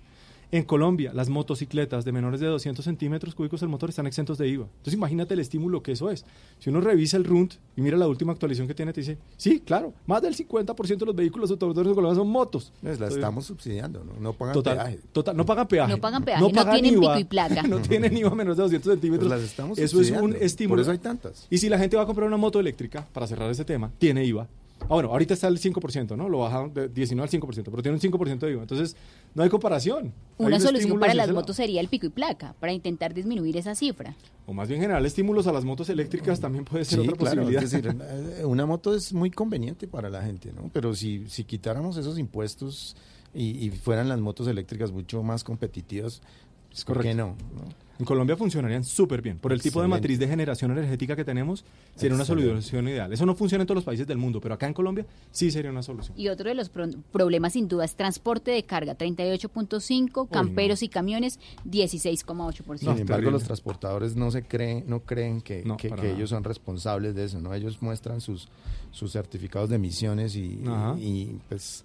[0.52, 4.48] En Colombia, las motocicletas de menores de 200 centímetros cúbicos del motor están exentos de
[4.48, 4.64] IVA.
[4.64, 6.24] Entonces, imagínate el estímulo que eso es.
[6.58, 9.60] Si uno revisa el RUNT y mira la última actualización que tiene, te dice, sí,
[9.60, 12.72] claro, más del 50% de los vehículos automotores de Colombia son motos.
[12.80, 14.12] Pues la Entonces, estamos subsidiando, ¿no?
[14.18, 14.98] No pagan Total, peaje.
[15.12, 15.92] total, no pagan peaje.
[15.92, 17.62] No pagan peaje, no tienen pico y placa.
[17.68, 19.28] no tienen IVA menos de 200 centímetros.
[19.28, 20.78] Pues las estamos eso es un estímulo.
[20.78, 21.46] por eso hay tantas.
[21.48, 24.24] Y si la gente va a comprar una moto eléctrica, para cerrar ese tema, tiene
[24.24, 24.48] IVA.
[24.82, 26.28] Ah, bueno, ahorita está el 5%, ¿no?
[26.28, 28.62] Lo bajaron de 19 al 5%, pero tiene un 5% de IVA.
[28.62, 28.96] Entonces,
[29.34, 30.12] no hay comparación.
[30.38, 33.56] Hay Una un solución para las motos sería el pico y placa, para intentar disminuir
[33.56, 34.14] esa cifra.
[34.46, 37.42] O más bien general, estímulos a las motos eléctricas también puede ser Sí, otra claro,
[37.42, 37.62] posibilidad.
[37.62, 37.96] es decir,
[38.40, 40.70] eh, una moto es muy conveniente para la gente, ¿no?
[40.72, 42.96] Pero si, si quitáramos esos impuestos
[43.34, 46.22] y, y fueran las motos eléctricas mucho más competitivas,
[46.70, 47.36] pues, ¿por qué no?
[47.54, 47.64] no?
[48.00, 49.38] En Colombia funcionarían súper bien.
[49.38, 53.12] Por el tipo de matriz de generación energética que tenemos, sería una solución ideal.
[53.12, 55.70] Eso no funciona en todos los países del mundo, pero acá en Colombia sí sería
[55.70, 56.18] una solución.
[56.18, 60.88] Y otro de los pro- problemas sin duda es transporte de carga, 38.5, camperos y
[60.88, 62.78] camiones, 16,8%.
[62.78, 66.42] Sin embargo, los transportadores no se creen, no creen que, No, que- que ellos son
[66.42, 67.52] responsables de eso, ¿no?
[67.52, 68.48] Ellos muestran sus,
[68.90, 71.84] sus certificados de emisiones y, pues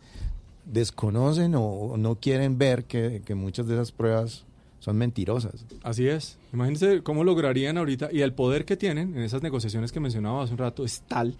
[0.65, 4.45] desconocen o, o no quieren ver que, que muchas de esas pruebas
[4.79, 5.65] son mentirosas.
[5.83, 6.37] Así es.
[6.53, 10.53] Imagínense cómo lograrían ahorita, y el poder que tienen en esas negociaciones que mencionaba hace
[10.53, 11.37] un rato es tal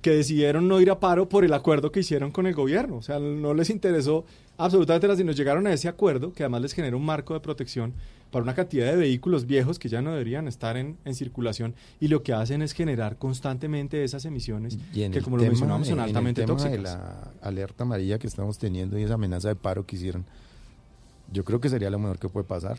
[0.00, 2.96] que decidieron no ir a paro por el acuerdo que hicieron con el gobierno.
[2.96, 4.24] O sea, no les interesó
[4.56, 7.92] absolutamente nada, sino llegaron a ese acuerdo que además les genera un marco de protección
[8.30, 12.08] para una cantidad de vehículos viejos que ya no deberían estar en, en circulación y
[12.08, 16.08] lo que hacen es generar constantemente esas emisiones que como lo mencionamos son en el
[16.08, 16.72] altamente tema tóxicas.
[16.72, 20.24] de la alerta amarilla que estamos teniendo y esa amenaza de paro que hicieron,
[21.32, 22.78] yo creo que sería lo mejor que puede pasar.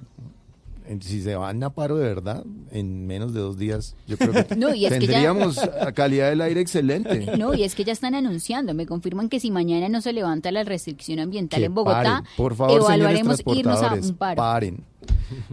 [1.00, 4.56] Si se van a paro de verdad, en menos de dos días, yo creo que
[4.58, 5.58] No, y es que ya- tendríamos
[5.94, 7.28] calidad del aire excelente.
[7.38, 10.52] No, y es que ya están anunciando, me confirman que si mañana no se levanta
[10.52, 12.24] la restricción ambiental Que en Bogotá, paren.
[12.36, 14.36] Por favor, evaluaremos irnos a un paro.
[14.38, 14.84] paren.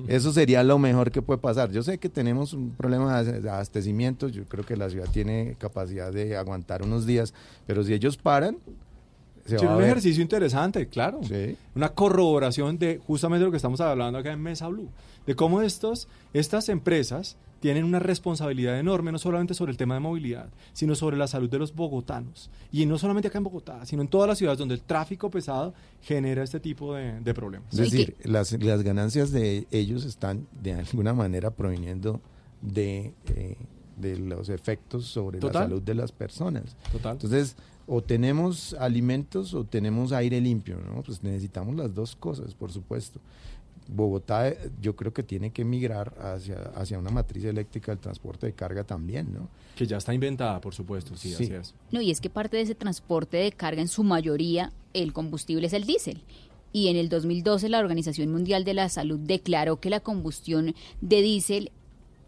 [0.08, 1.70] Eso sería lo mejor que puede pasar.
[1.70, 6.11] Yo sé que tenemos un problema de abastecimiento, yo creo que la ciudad tiene capacidad
[6.12, 7.32] de aguantar unos días,
[7.66, 8.56] pero si ellos paran,
[9.48, 11.20] se Sí, va a un ejercicio interesante, claro.
[11.74, 14.88] Una corroboración de justamente lo que estamos hablando acá en Mesa Blue,
[15.26, 20.00] de cómo estos, estas empresas tienen una responsabilidad enorme, no solamente sobre el tema de
[20.00, 22.50] movilidad, sino sobre la salud de los bogotanos.
[22.70, 25.74] Y no solamente acá en Bogotá, sino en todas las ciudades donde el tráfico pesado
[26.00, 27.72] genera este tipo de, de problemas.
[27.72, 32.20] Es decir, las, las ganancias de ellos están de alguna manera proviniendo
[32.62, 33.56] de, eh,
[33.96, 35.62] de los efectos sobre Total.
[35.62, 36.76] la salud de las personas.
[36.92, 37.12] Total.
[37.14, 37.56] Entonces,
[37.88, 41.03] o tenemos alimentos o tenemos aire limpio, ¿no?
[41.03, 43.18] Pues necesitamos las dos cosas, por supuesto.
[43.90, 48.53] Bogotá yo creo que tiene que migrar hacia, hacia una matriz eléctrica del transporte de
[48.53, 49.48] carga también, ¿no?
[49.77, 51.44] Que ya está inventada, por supuesto, sí, Sí.
[51.44, 51.74] así es.
[51.90, 55.66] No, y es que parte de ese transporte de carga, en su mayoría, el combustible
[55.68, 56.20] es el diésel.
[56.70, 61.22] Y en el 2012 la Organización Mundial de la Salud declaró que la combustión de
[61.22, 61.72] diésel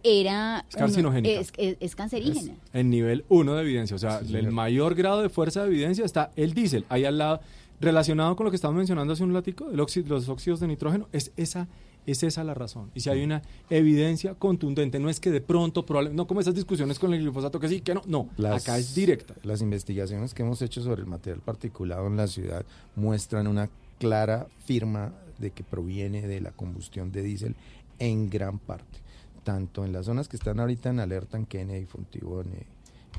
[0.02, 0.64] era...
[0.68, 1.40] Es carcinogénica.
[1.40, 2.54] Es, es- es cancerígena.
[2.72, 4.52] En nivel 1 de evidencia, o sea, Sí, el señor.
[4.52, 6.84] mayor grado de fuerza de evidencia está el diésel.
[6.88, 7.40] Ahí al lado,
[7.80, 11.66] relacionado con lo que estamos mencionando hace un óxido- los óxidos de nitrógeno, es esa,
[12.06, 12.90] es esa la razón.
[12.94, 16.54] Y si hay una evidencia contundente, no es que de pronto, probable- no como esas
[16.54, 19.34] discusiones con el glifosato, que sí, que no, no, Las- acá es directa.
[19.44, 22.64] Las investigaciones que hemos hecho sobre el material particulado en la ciudad
[22.96, 27.54] muestran una clara firma de que proviene de la combustión de diésel
[27.98, 28.98] en gran parte,
[29.44, 32.66] tanto en las zonas que están ahorita en alerta en Kennedy, Fontibón, eh,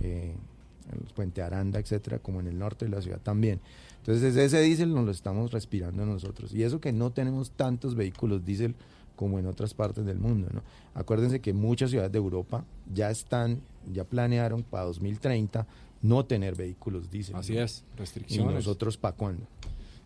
[0.02, 0.36] eh,
[0.92, 3.60] en Puente Aranda, etcétera, como en el norte de la ciudad también.
[4.00, 8.44] Entonces ese diésel nos lo estamos respirando nosotros y eso que no tenemos tantos vehículos
[8.44, 8.76] diésel
[9.16, 10.48] como en otras partes del mundo.
[10.52, 10.64] ¿no?
[10.96, 13.62] Acuérdense que muchas ciudades de Europa ya están,
[13.94, 15.68] ya planearon para 2030
[16.02, 17.36] no tener vehículos diésel.
[17.36, 17.62] Así ¿no?
[17.62, 18.54] es, ¿Y restricciones.
[18.56, 19.46] nosotros para cuándo?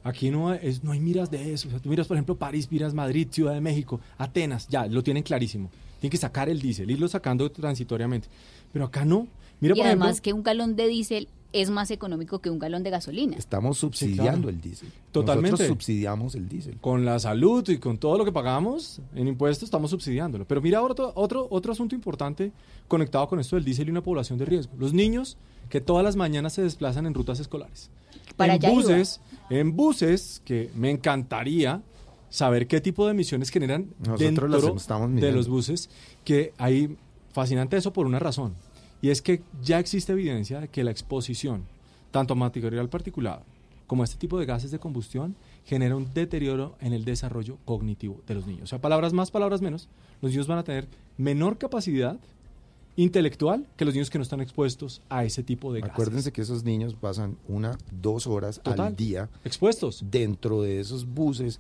[0.04, 1.70] Aquí no hay, es- no hay miras de eso.
[1.70, 5.02] O sea, tú miras, por ejemplo, París, miras Madrid, Ciudad de México, Atenas, ya, lo
[5.02, 5.70] tienen clarísimo.
[6.00, 8.28] Tienen que sacar el diésel, irlo sacando transitoriamente.
[8.72, 9.28] Pero acá no.
[9.60, 12.60] Mira, y por además ejemplo, que un galón de diésel es más económico que un
[12.60, 13.38] galón de gasolina.
[13.38, 14.50] Estamos subsidiando claro.
[14.50, 14.90] el diésel.
[15.14, 15.52] Totalmente.
[15.52, 16.78] Nosotros subsidiamos el diésel.
[16.82, 20.46] con la salud y con todo lo que pagamos en impuestos, estamos subsidiándolo.
[20.46, 22.52] Pero mira otro, otro, otro asunto importante
[22.90, 24.74] conectado con esto del diésel y una población de riesgo.
[24.78, 25.38] Los niños
[25.70, 27.90] que todas las mañanas se desplazan en rutas escolares.
[28.36, 28.82] Para en allá iba.
[28.82, 31.82] buses, en buses, que me encantaría
[32.36, 35.90] saber qué tipo de emisiones generan Nosotros dentro de los buses,
[36.26, 36.98] que hay
[37.32, 38.56] fascinante eso por una razón.
[39.02, 41.64] Y es que ya existe evidencia de que la exposición,
[42.12, 43.44] tanto a material particulado
[43.88, 48.22] como a este tipo de gases de combustión, genera un deterioro en el desarrollo cognitivo
[48.28, 48.64] de los niños.
[48.64, 49.88] O sea, palabras más, palabras menos,
[50.22, 52.20] los niños van a tener menor capacidad
[52.98, 55.94] intelectual que los niños que no están expuestos a ese tipo de gases.
[55.94, 58.88] Acuérdense que esos niños pasan una, dos horas Total.
[58.88, 61.60] al día expuestos dentro de esos buses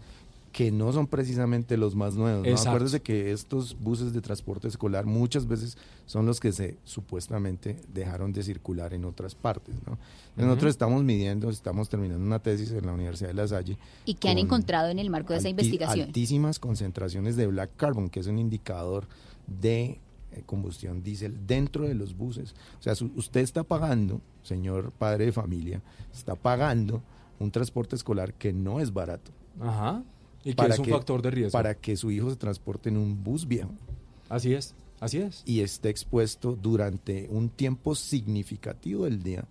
[0.55, 2.47] que no son precisamente los más nuevos.
[2.47, 2.53] ¿no?
[2.69, 8.31] Acuérdense que estos buses de transporte escolar muchas veces son los que se supuestamente dejaron
[8.31, 9.75] de circular en otras partes.
[9.85, 9.97] ¿no?
[9.97, 10.45] Entonces, Ujú.
[10.45, 13.77] Nosotros estamos midiendo, estamos terminando una tesis en la Universidad de La Salle.
[14.05, 16.07] Y que han con encontrado en el marco de esa investigación.
[16.07, 19.09] Altísimas concentraciones de black carbon, que es un indicador
[19.47, 19.99] de
[20.31, 22.55] eh, combustión diésel dentro de los buses.
[22.79, 25.81] O sea, su- usted está pagando, señor padre de familia,
[26.13, 27.03] está pagando
[27.39, 29.31] un transporte escolar que no es barato.
[29.59, 30.01] Ajá.
[30.45, 31.51] Y que es un factor de riesgo.
[31.51, 33.71] Para que su hijo se transporte en un bus viejo.
[34.29, 35.41] Así es, así es.
[35.45, 39.45] Y esté expuesto durante un tiempo significativo del día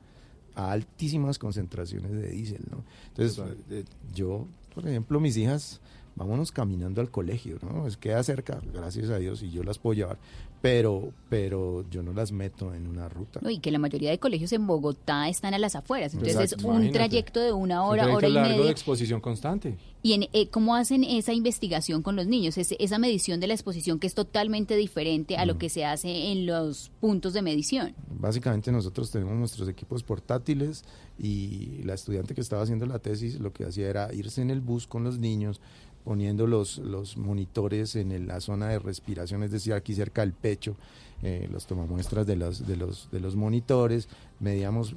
[0.55, 2.85] a altísimas concentraciones de diésel, ¿no?
[3.09, 5.81] Entonces, eh, yo, por ejemplo, mis hijas,
[6.15, 7.89] vámonos caminando al colegio, ¿no?
[7.89, 10.19] Es queda cerca, gracias a Dios, y yo las puedo llevar,
[10.64, 13.38] pero, pero yo no las meto en una ruta.
[13.42, 16.14] No, y que la mayoría de colegios en Bogotá están a las afueras.
[16.14, 16.57] Entonces Exacto.
[16.57, 16.98] es un Imagínate.
[16.98, 18.70] trayecto de una Un hora, hora y largo de media.
[18.70, 19.77] exposición constante.
[20.03, 22.57] ¿Y en, eh, cómo hacen esa investigación con los niños?
[22.57, 26.33] Es- esa medición de la exposición que es totalmente diferente a lo que se hace
[26.33, 27.94] en los puntos de medición.
[28.18, 30.83] Básicamente nosotros tenemos nuestros equipos portátiles
[31.18, 34.62] y la estudiante que estaba haciendo la tesis lo que hacía era irse en el
[34.62, 35.61] bus con los niños
[36.05, 40.33] poniendo los, los monitores en el- la zona de respiración, es decir, aquí cerca del
[40.35, 40.77] pecho,
[41.23, 44.09] eh, los tomamuestras de los, de, los, de los monitores,
[44.40, 44.95] medíamos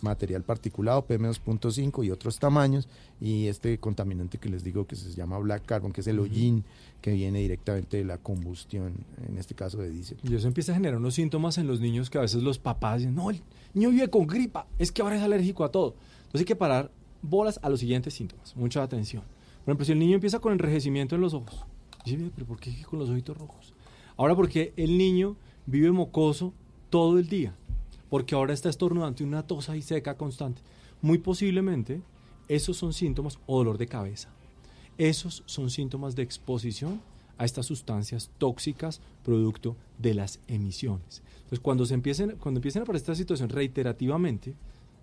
[0.00, 2.88] material particulado, PM2.5 y otros tamaños,
[3.20, 6.64] y este contaminante que les digo que se llama black carbon, que es el hollín
[7.02, 8.94] que viene directamente de la combustión,
[9.28, 10.16] en este caso de diésel.
[10.22, 12.98] Y eso empieza a generar unos síntomas en los niños que a veces los papás
[13.00, 13.42] dicen, no, el
[13.74, 15.94] niño vive con gripa, es que ahora es alérgico a todo.
[16.20, 16.90] Entonces hay que parar
[17.20, 18.56] bolas a los siguientes síntomas.
[18.56, 19.22] Mucha atención.
[19.68, 21.66] Por ejemplo, si el niño empieza con enrejecimiento en los ojos,
[22.02, 23.74] dice, "Ve, pero ¿por qué con los ojitos rojos?
[24.16, 26.54] Ahora porque el niño vive mocoso
[26.88, 27.54] todo el día,
[28.08, 30.62] porque ahora está estornudando y una tos ahí seca constante.
[31.02, 32.00] Muy posiblemente
[32.48, 34.30] esos son síntomas o dolor de cabeza.
[34.96, 37.02] Esos son síntomas de exposición
[37.36, 41.22] a estas sustancias tóxicas producto de las emisiones.
[41.36, 44.54] Entonces, cuando, se empiecen, cuando empiecen a aparecer esta situación reiterativamente,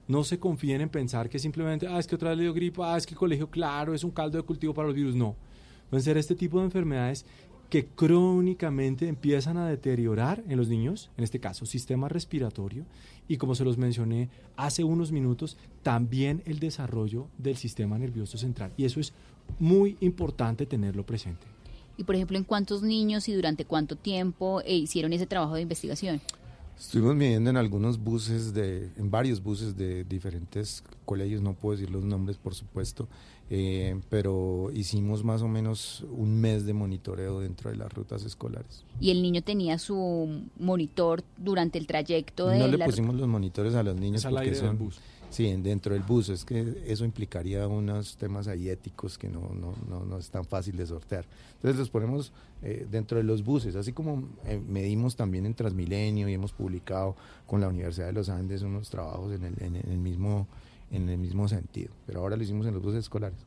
[0.07, 2.93] no se confíen en pensar que simplemente, ah, es que otra vez le dio gripa,
[2.93, 5.15] ah, es que el colegio, claro, es un caldo de cultivo para los virus.
[5.15, 5.35] No.
[5.89, 7.25] Pueden ser este tipo de enfermedades
[7.69, 12.85] que crónicamente empiezan a deteriorar en los niños, en este caso sistema respiratorio,
[13.27, 18.71] y como se los mencioné hace unos minutos, también el desarrollo del sistema nervioso central.
[18.77, 19.13] Y eso es
[19.59, 21.47] muy importante tenerlo presente.
[21.97, 25.61] Y por ejemplo, ¿en cuántos niños y durante cuánto tiempo eh, hicieron ese trabajo de
[25.61, 26.21] investigación?
[26.77, 31.89] Estuvimos midiendo en algunos buses, de, en varios buses de diferentes colegios, no puedo decir
[31.89, 33.07] los nombres por supuesto,
[33.49, 38.83] eh, pero hicimos más o menos un mes de monitoreo dentro de las rutas escolares.
[38.99, 43.75] ¿Y el niño tenía su monitor durante el trayecto de No le pusimos los monitores
[43.75, 44.77] a los niños porque son...
[44.77, 44.99] Bus.
[45.35, 46.29] Sí, dentro del bus.
[46.29, 50.45] Es que eso implicaría unos temas ahí éticos que no, no, no, no es tan
[50.45, 51.25] fácil de sortear.
[51.55, 52.31] Entonces los ponemos
[52.63, 57.17] eh, dentro de los buses, así como eh, medimos también en Transmilenio y hemos publicado
[57.47, 60.47] con la Universidad de los Andes unos trabajos en el, en el mismo
[60.89, 61.91] en el mismo sentido.
[62.05, 63.45] Pero ahora lo hicimos en los buses escolares.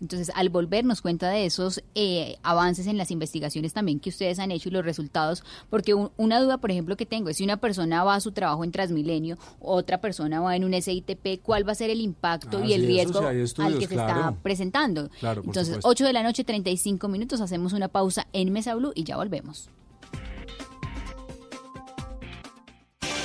[0.00, 4.50] Entonces, al volvernos cuenta de esos eh, avances en las investigaciones también que ustedes han
[4.50, 8.04] hecho y los resultados, porque una duda, por ejemplo, que tengo es si una persona
[8.04, 11.76] va a su trabajo en Transmilenio, otra persona va en un SITP, ¿cuál va a
[11.76, 15.10] ser el impacto y el riesgo al que se está presentando?
[15.22, 19.16] Entonces, 8 de la noche, 35 minutos, hacemos una pausa en Mesa Blue y ya
[19.16, 19.70] volvemos.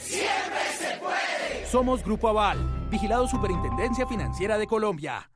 [0.00, 1.66] ¡Siempre se puede!
[1.66, 2.58] Somos Grupo Aval,
[2.90, 5.30] vigilado Superintendencia Financiera de Colombia.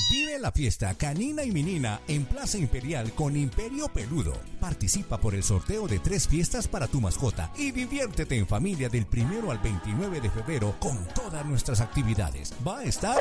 [0.10, 4.34] Vive la fiesta canina y menina en Plaza Imperial con Imperio Peludo.
[4.58, 9.06] Participa por el sorteo de tres fiestas para tu mascota y diviértete en familia del
[9.06, 12.54] primero al 29 de febrero con todas nuestras actividades.
[12.66, 13.18] Va a estar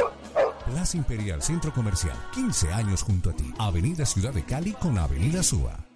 [0.64, 3.52] Plaza Imperial Centro Comercial, 15 años junto a ti.
[3.58, 5.86] Avenida Ciudad de Cali con Avenida Suba.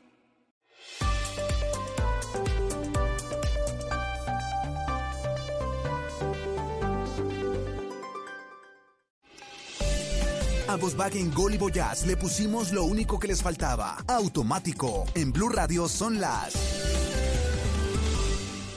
[10.70, 13.96] A Volkswagen Gol y Voyage le pusimos lo único que les faltaba.
[14.06, 15.04] Automático.
[15.16, 16.54] En Blue Radio son las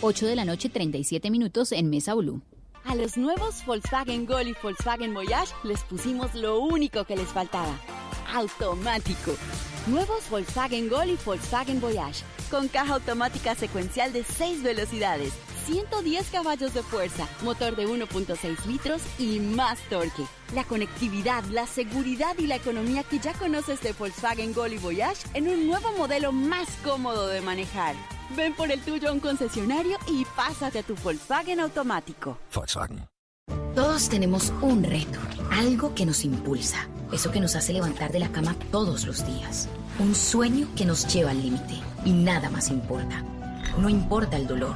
[0.02, 2.41] 8 de la noche, 37 minutos en Mesa Blue.
[2.84, 7.78] A los nuevos Volkswagen Gol y Volkswagen Voyage les pusimos lo único que les faltaba.
[8.34, 9.36] Automático.
[9.86, 12.24] Nuevos Volkswagen Gol y Volkswagen Voyage.
[12.50, 15.32] Con caja automática secuencial de 6 velocidades
[15.66, 20.26] 110 caballos de fuerza, motor de 1.6 litros y más torque.
[20.53, 25.26] La conectividad, la seguridad y la economía que ya conoces de Volkswagen Gol y Voyage
[25.34, 27.95] en un nuevo modelo más cómodo de manejar.
[28.36, 32.38] Ven por el tuyo a un concesionario y pásate a tu Volkswagen automático.
[32.53, 33.07] Volkswagen.
[33.76, 35.20] Todos tenemos un reto,
[35.51, 39.68] algo que nos impulsa, eso que nos hace levantar de la cama todos los días,
[39.99, 43.24] un sueño que nos lleva al límite y nada más importa.
[43.80, 44.76] No importa el dolor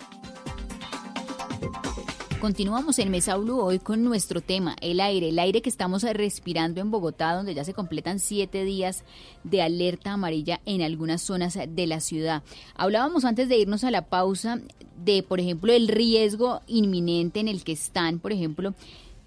[2.41, 6.89] Continuamos en Mesa hoy con nuestro tema, el aire, el aire que estamos respirando en
[6.89, 9.03] Bogotá, donde ya se completan siete días
[9.43, 12.41] de alerta amarilla en algunas zonas de la ciudad.
[12.73, 14.59] Hablábamos antes de irnos a la pausa
[14.97, 18.73] de, por ejemplo, el riesgo inminente en el que están, por ejemplo,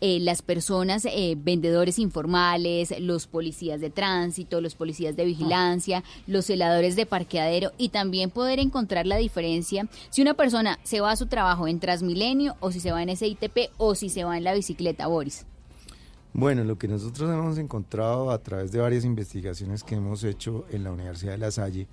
[0.06, 6.44] eh, las personas, eh, vendedores informales, los policías de tránsito, los policías de vigilancia, los
[6.44, 11.16] celadores de parqueadero y también poder encontrar la diferencia si una persona se va a
[11.16, 14.44] su trabajo en Transmilenio o si se va en SITP o si se va en
[14.44, 15.46] la bicicleta, Boris.
[16.34, 20.84] Bueno, lo que nosotros hemos encontrado a través de varias investigaciones que hemos hecho en
[20.84, 21.86] la Universidad de La Salle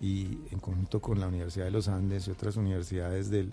[0.00, 3.52] y en conjunto con la Universidad de los Andes y otras universidades del,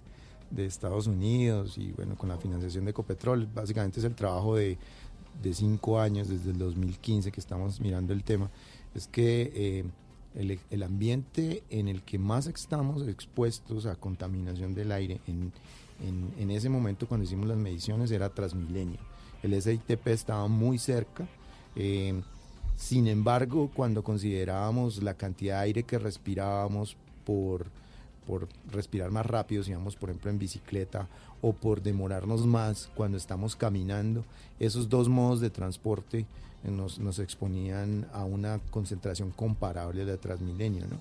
[0.56, 4.78] de Estados Unidos y bueno, con la financiación de Ecopetrol, básicamente es el trabajo de,
[5.41, 8.49] de cinco años, desde el 2015 que estamos mirando el tema,
[8.93, 9.84] es que eh,
[10.36, 15.51] el, el, ambiente en el que más estamos expuestos a contaminación del aire en,
[16.01, 18.99] en, en ese momento cuando hicimos las mediciones era Transmilenio
[19.43, 21.28] el SITP estaba muy cerca.
[21.76, 22.22] Eh,
[22.76, 27.68] sin embargo, cuando considerábamos la cantidad de aire que respirábamos por,
[28.28, 31.08] por respirar más rápido, si por ejemplo en bicicleta
[31.42, 34.24] o por demorarnos más cuando estamos caminando,
[34.60, 36.26] esos dos modos de transporte
[36.64, 40.82] nos, nos exponían a una concentración comparable a la Transmilenio.
[40.88, 40.98] ¿no?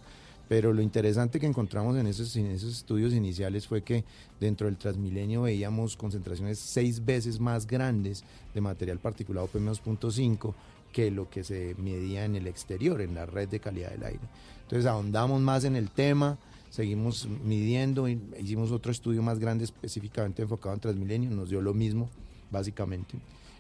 [0.49, 4.05] Pero lo interesante que encontramos en esos, en esos estudios iniciales fue que
[4.39, 10.53] dentro del Transmilenio veíamos concentraciones seis veces más grandes de material particulado PM2.5
[10.93, 14.21] que lo que se medía en el exterior, en la red de calidad del aire.
[14.65, 16.37] Entonces ahondamos más en el tema,
[16.73, 22.09] seguimos midiendo, hicimos otro estudio más grande específicamente enfocado en Transmilenio, nos dio lo mismo,
[22.51, 23.19] básicamente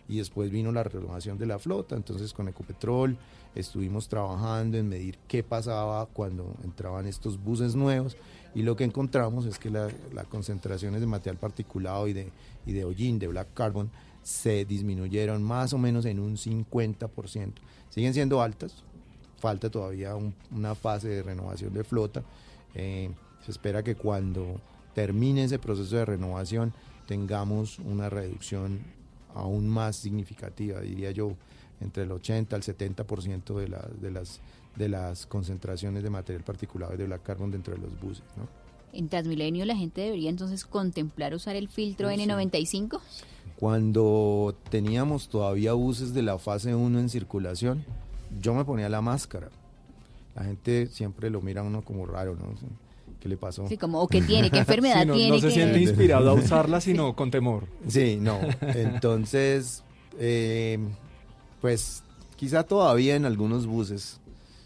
[0.08, 3.16] y después vino la renovación de la flota, entonces con Ecopetrol
[3.54, 8.16] estuvimos trabajando en medir qué pasaba cuando entraban estos buses nuevos
[8.54, 9.92] y lo que encontramos es que las
[10.28, 12.30] concentraciones de material particulado y de,
[12.66, 13.90] y de hollín, de black carbon,
[14.22, 17.52] se disminuyeron más o menos en un 50%.
[17.90, 18.84] Siguen siendo altas,
[19.38, 20.14] falta todavía
[20.54, 22.22] una fase de renovación de flota.
[22.74, 23.10] Eh,
[23.44, 24.60] se espera que cuando
[24.94, 26.72] termine ese proceso de renovación
[27.06, 28.80] tengamos una reducción
[29.34, 31.34] aún más significativa, diría yo,
[31.80, 34.40] entre el 80 al 70% de, la, de, las,
[34.76, 38.24] de las concentraciones de material particulado de black carbon dentro de los buses.
[38.36, 38.46] ¿no?
[38.92, 43.00] En Transmilenio la gente debería entonces contemplar usar el filtro N95.
[43.58, 47.84] Cuando teníamos todavía buses de la fase 1 en circulación,
[48.40, 49.50] yo me ponía la máscara.
[50.34, 52.54] La gente siempre lo mira a uno como raro, ¿no?
[53.20, 53.68] ¿Qué le pasó?
[53.68, 55.36] Sí, como, o qué tiene, qué enfermedad no, tiene.
[55.36, 57.66] No se siente inspirado a usarla, sino con temor.
[57.86, 58.40] Sí, no.
[58.62, 59.84] Entonces,
[60.18, 60.78] eh,
[61.60, 62.02] pues
[62.36, 64.20] quizá todavía en algunos buses,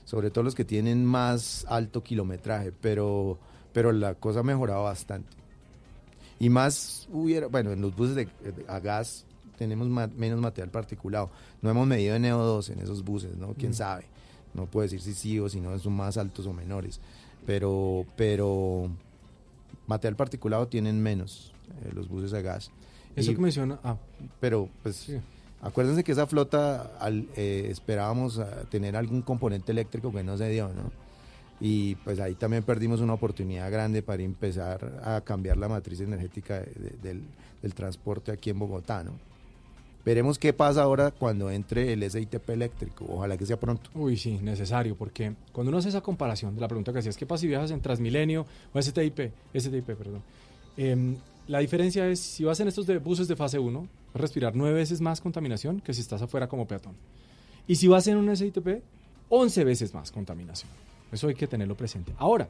[0.05, 3.39] sobre todo los que tienen más alto kilometraje, pero,
[3.73, 5.37] pero la cosa ha mejorado bastante.
[6.39, 8.29] Y más hubiera, bueno, en los buses de,
[8.69, 9.27] a gas
[9.59, 11.31] tenemos menos material particulado.
[11.62, 13.55] No hemos medido NO2 en esos buses, ¿no?
[13.55, 13.75] ¿Quién mm.
[13.75, 14.05] sabe?
[14.57, 17.01] No puedo decir si sí o si no son más altos o menores
[17.47, 18.91] pero, pero
[19.87, 21.53] material particulado tienen menos
[21.85, 22.71] eh, los buses a gas.
[23.15, 23.97] Eso que menciona, ah.
[24.41, 25.11] Pero pues
[25.63, 30.69] acuérdense que esa flota al, eh, esperábamos tener algún componente eléctrico que no se dio,
[30.69, 30.91] ¿no?
[31.59, 36.61] Y pues ahí también perdimos una oportunidad grande para empezar a cambiar la matriz energética
[37.03, 37.23] del,
[37.63, 39.13] del transporte aquí en Bogotá, ¿no?
[40.07, 43.05] Veremos qué pasa ahora cuando entre el SITP eléctrico.
[43.09, 43.91] Ojalá que sea pronto.
[43.93, 47.27] Uy, sí, necesario, porque cuando uno hace esa comparación de la pregunta que hacías, ¿qué
[47.27, 49.33] pasa si viajas en Transmilenio o STIP?
[49.53, 50.23] STIP, perdón.
[50.77, 51.17] Em,
[51.49, 54.55] la diferencia es, si vas en estos de buses de fase 1, vas a respirar
[54.55, 56.95] nueve veces más contaminación que si estás afuera como peatón.
[57.67, 58.85] Y si vas en un SITP,
[59.29, 60.71] 11 veces más contaminación.
[61.11, 62.13] Eso hay que tenerlo presente.
[62.19, 62.47] Ahora,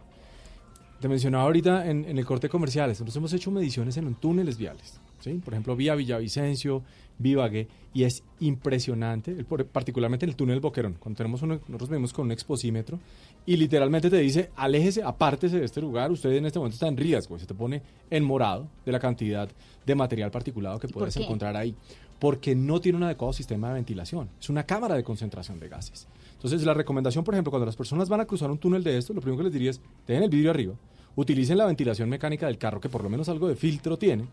[1.00, 5.00] te mencionaba ahorita en, en el corte comercial, nosotros hemos hecho mediciones en túneles viales.
[5.20, 5.40] ¿Sí?
[5.44, 6.82] Por ejemplo, vía Villavicencio,
[7.18, 9.42] Vivague, y es impresionante,
[9.72, 12.98] particularmente en el túnel Boquerón, cuando tenemos uno, nosotros vemos con un exposímetro
[13.46, 16.96] y literalmente te dice, aléjese, apártese de este lugar, usted en este momento está en
[16.96, 19.48] riesgo, se te pone en morado de la cantidad
[19.86, 21.74] de material particulado que puedes encontrar ahí,
[22.18, 26.06] porque no tiene un adecuado sistema de ventilación, es una cámara de concentración de gases.
[26.34, 29.14] Entonces, la recomendación, por ejemplo, cuando las personas van a cruzar un túnel de esto,
[29.14, 30.74] lo primero que les diría es, dejen el vidrio arriba,
[31.14, 34.26] utilicen la ventilación mecánica del carro, que por lo menos algo de filtro tiene,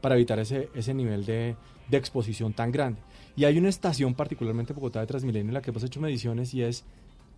[0.00, 1.56] para evitar ese, ese nivel de,
[1.88, 3.00] de exposición tan grande.
[3.36, 6.54] Y hay una estación, particularmente en Bogotá de Transmilenio, en la que hemos hecho mediciones
[6.54, 6.84] y es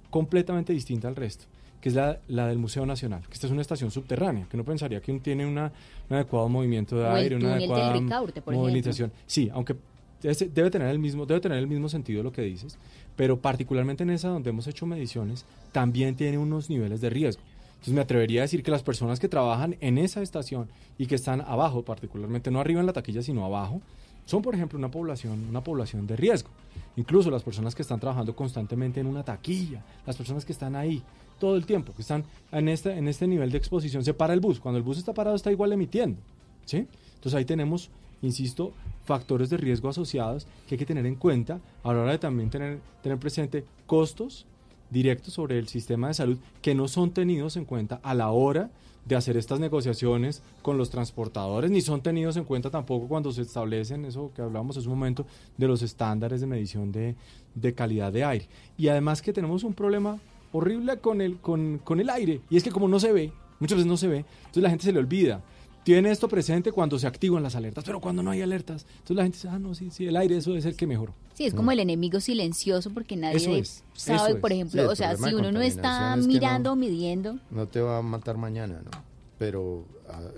[0.09, 1.45] completamente distinta al resto,
[1.81, 4.65] que es la, la del Museo Nacional, que esta es una estación subterránea, que uno
[4.65, 5.73] pensaría que tiene una,
[6.09, 8.01] un adecuado movimiento de aire, una adecuada
[8.47, 9.13] movilización.
[9.27, 9.77] Sí, aunque
[10.23, 12.79] debe tener el mismo debe tener el mismo sentido lo que dices,
[13.17, 17.43] pero particularmente en esa donde hemos hecho mediciones también tiene unos niveles de riesgo.
[17.81, 20.69] Entonces me atrevería a decir que las personas que trabajan en esa estación
[20.99, 23.81] y que están abajo, particularmente no arriba en la taquilla, sino abajo,
[24.27, 26.51] son por ejemplo una población, una población de riesgo.
[26.97, 31.03] Incluso las personas que están trabajando constantemente en una taquilla, las personas que están ahí
[31.39, 32.23] todo el tiempo, que están
[32.53, 34.61] en este, en este nivel de exposición, se para el bus.
[34.61, 36.21] Cuando el bus está parado está igual emitiendo.
[36.67, 36.87] ¿sí?
[37.15, 37.91] Entonces ahí tenemos
[38.23, 38.73] insisto,
[39.05, 42.51] factores de riesgo asociados que hay que tener en cuenta a la hora de también
[42.51, 44.47] tener, tener presente costos
[44.91, 48.71] directos sobre el sistema de salud que no son tenidos en cuenta a la hora
[49.05, 53.43] de hacer estas negociaciones con los transportadores, ni son tenidos en cuenta tampoco cuando se
[53.43, 55.27] establecen, eso que hablamos hace un momento,
[55.57, 57.17] de los estándares de medición de,
[57.55, 58.49] de calidad de aire.
[58.77, 60.19] Y además que tenemos un problema
[60.53, 63.77] horrible con el, con, con el aire, y es que como no se ve, muchas
[63.77, 65.43] veces no se ve, entonces la gente se le olvida
[65.83, 69.23] tiene esto presente cuando se activan las alertas, pero cuando no hay alertas, entonces la
[69.23, 71.13] gente dice, ah, no, sí, sí, el aire, eso es el que mejor.
[71.35, 73.65] Sí, es como el enemigo silencioso porque nadie
[73.95, 77.39] sabe, por ejemplo, o sea, si uno no está mirando o midiendo.
[77.51, 78.91] No te va a matar mañana, ¿no?
[79.39, 79.87] Pero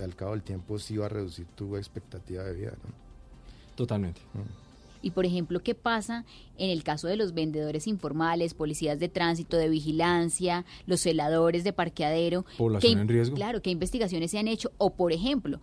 [0.00, 2.94] al cabo del tiempo sí va a reducir tu expectativa de vida, ¿no?
[3.74, 4.20] Totalmente.
[4.34, 4.62] Mm.
[5.02, 6.24] Y, por ejemplo, ¿qué pasa
[6.56, 11.72] en el caso de los vendedores informales, policías de tránsito, de vigilancia, los celadores de
[11.72, 12.46] parqueadero?
[12.56, 13.36] Población en riesgo.
[13.36, 14.72] Claro, ¿qué investigaciones se han hecho?
[14.78, 15.60] O, por ejemplo,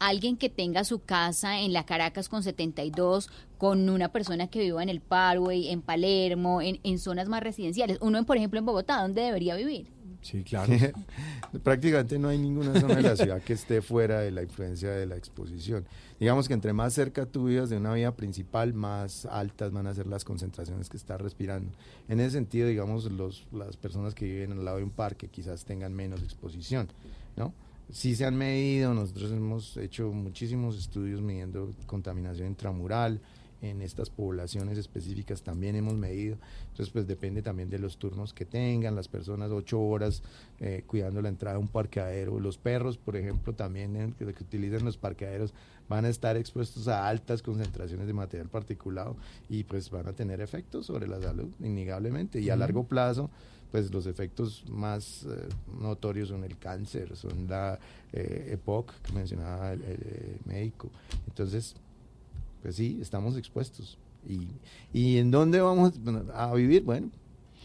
[0.00, 4.82] alguien que tenga su casa en la Caracas con 72, con una persona que viva
[4.82, 7.98] en el Parway, en Palermo, en, en zonas más residenciales.
[8.00, 9.98] Uno, por ejemplo, en Bogotá, ¿dónde debería vivir?
[10.22, 10.72] Sí, claro.
[11.62, 15.06] Prácticamente no hay ninguna zona de la ciudad que esté fuera de la influencia de
[15.06, 15.86] la exposición.
[16.20, 19.94] Digamos que entre más cerca tú vivas de una vía principal, más altas van a
[19.94, 21.70] ser las concentraciones que estás respirando.
[22.08, 25.64] En ese sentido, digamos, los, las personas que viven al lado de un parque quizás
[25.64, 26.88] tengan menos exposición,
[27.36, 27.52] ¿no?
[27.90, 33.20] Sí se han medido, nosotros hemos hecho muchísimos estudios midiendo contaminación intramural,
[33.60, 36.36] en estas poblaciones específicas también hemos medido.
[36.70, 40.22] Entonces, pues depende también de los turnos que tengan, las personas ocho horas
[40.60, 42.38] eh, cuidando la entrada a un parqueadero.
[42.38, 45.54] Los perros, por ejemplo, también que, utilizan los parqueaderos
[45.88, 49.16] van a estar expuestos a altas concentraciones de material particulado
[49.48, 52.40] y pues van a tener efectos sobre la salud, innegablemente.
[52.40, 53.30] Y a largo plazo,
[53.70, 55.48] pues los efectos más eh,
[55.80, 57.78] notorios son el cáncer, son la
[58.12, 60.90] eh, EPOC que mencionaba el médico.
[61.26, 61.74] Entonces,
[62.62, 63.98] pues sí, estamos expuestos.
[64.26, 64.48] ¿Y,
[64.92, 65.94] y en dónde vamos
[66.34, 66.82] a vivir?
[66.82, 67.10] Bueno,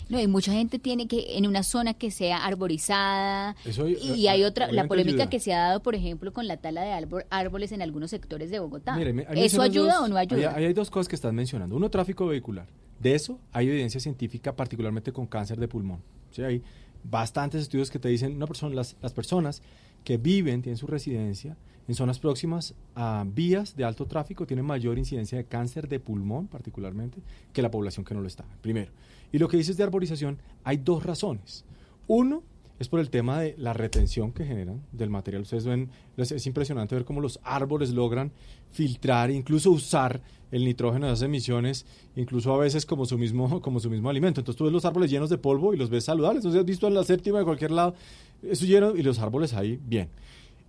[0.10, 3.56] no, y mucha gente tiene que en una zona que sea arborizada.
[4.02, 7.26] y hay otra, la polémica que se ha dado, por ejemplo, con la tala de
[7.30, 8.98] árboles en algunos sectores de Bogotá.
[9.36, 10.54] ¿Eso ayuda o no ayuda?
[10.56, 11.76] Hay, hay, dos cosas que estás mencionando.
[11.76, 12.68] Uno, tráfico vehicular.
[13.00, 16.02] De eso hay evidencia científica, particularmente con cáncer de pulmón.
[16.32, 16.42] ¿Sí?
[16.42, 16.64] Hay
[17.04, 19.62] bastantes estudios que te dicen, una persona, las, las personas
[20.04, 24.98] que viven, tienen su residencia, en zonas próximas a vías de alto tráfico tienen mayor
[24.98, 28.46] incidencia de cáncer de pulmón, particularmente, que la población que no lo está.
[28.62, 28.92] Primero.
[29.34, 31.66] Y lo que dices de arborización, hay dos razones.
[32.08, 32.44] Uno
[32.78, 35.42] es por el tema de la retención que generan del material.
[35.42, 38.32] Ustedes ven, es impresionante ver cómo los árboles logran
[38.72, 40.22] filtrar, incluso usar
[40.52, 44.40] el nitrógeno de esas emisiones, incluso a veces como su mismo, como su mismo alimento.
[44.40, 46.42] Entonces tú ves los árboles llenos de polvo y los ves saludables.
[46.42, 47.96] Entonces has visto en la séptima de cualquier lado,
[48.44, 50.10] eso lleno y los árboles ahí bien.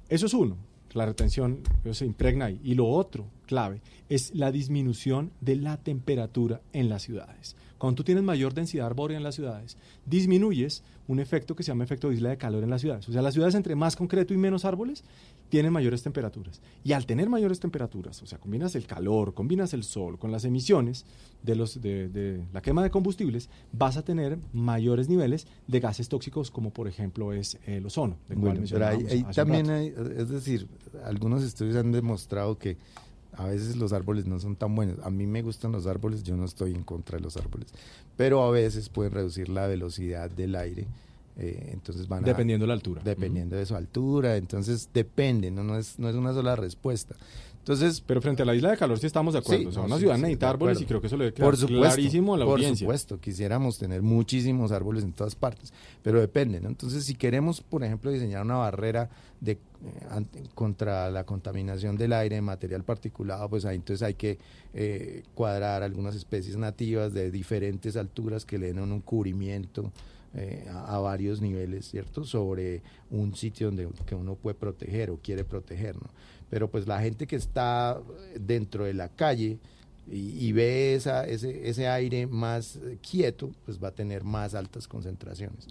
[0.09, 0.57] Eso es uno
[0.95, 1.61] la retención
[1.93, 2.61] se impregna ahí.
[2.65, 7.57] Y lo otro, clave, es la disminución de la temperatura en las ciudades.
[7.79, 9.77] Cuando tú tienes mayor densidad arbórea en las ciudades,
[10.07, 13.09] disminuyes un efecto que se llama efecto de isla de calor en las ciudades.
[13.09, 15.05] O sea, las ciudades entre más concreto y menos árboles
[15.49, 16.61] tienen mayores temperaturas.
[16.83, 20.45] Y al tener mayores temperaturas, o sea, combinas el calor, combinas el sol con las
[20.45, 21.05] emisiones
[21.43, 26.51] de, los, de, la quema de combustibles, vas a tener mayores niveles de gases tóxicos,
[26.51, 28.17] como por ejemplo es el ozono.
[28.29, 30.67] bueno, pero ahí, también hay, es decir,
[31.05, 32.77] algunos estudios han demostrado que
[33.37, 34.99] a veces los árboles no son tan buenos.
[35.03, 37.69] A mí me gustan los árboles, yo no estoy en contra de los árboles,
[38.17, 40.87] pero a veces pueden reducir la velocidad del aire.
[41.37, 43.03] Eh, entonces van dependiendo de la altura.
[43.05, 45.65] Dependiendo de su altura, entonces depende, ¿no?
[45.65, 47.17] No, es, no es una sola respuesta.
[47.65, 49.71] Entonces, pero frente a la isla de calor sí estamos de acuerdo.
[49.71, 52.45] o sea, una ciudad necesita árboles y creo que eso le queda clarísimo a la
[52.45, 52.87] audiencia.
[52.87, 55.73] Por supuesto, quisiéramos tener muchísimos árboles en todas partes,
[56.03, 56.69] pero depende, ¿no?
[56.69, 59.09] Entonces, si queremos, por ejemplo, diseñar una barrera
[59.41, 59.59] de eh,
[60.55, 64.39] contra la contaminación del aire, material particulado, pues ahí entonces hay que
[64.75, 69.91] eh, cuadrar algunas especies nativas de diferentes alturas que le den un cubrimiento
[70.37, 72.25] eh, a, varios niveles, ¿cierto?
[72.25, 76.09] Sobre un sitio donde que uno puede proteger o quiere proteger, ¿no?
[76.51, 78.01] pero pues la gente que está
[78.39, 79.59] dentro de la calle
[80.11, 85.67] y, ve esa, ese, ese aire más quieto, pues va a tener más altas concentraciones.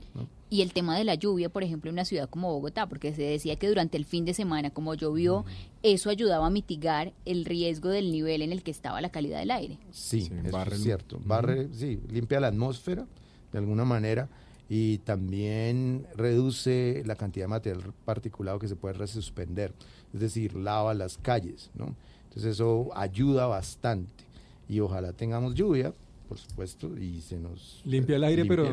[0.50, 3.22] Y el tema de la lluvia, por ejemplo, en una ciudad como Bogotá, porque se
[3.22, 5.46] decía que durante el fin de semana, como llovió,
[5.84, 9.52] eso ayudaba a mitigar el riesgo del nivel en el que estaba la calidad del
[9.52, 9.78] aire.
[9.92, 11.20] Sí, es cierto.
[11.24, 13.06] Barre, sí, limpia la atmósfera
[13.52, 14.30] de alguna manera
[14.76, 19.72] y también reduce la cantidad de material particulado que se puede resuspender,
[20.12, 21.96] es decir, lava las calles, ¿no?
[22.24, 24.24] Entonces eso ayuda bastante
[24.68, 25.94] y ojalá tengamos lluvia,
[26.28, 28.66] por supuesto, y se nos limpia el aire, pero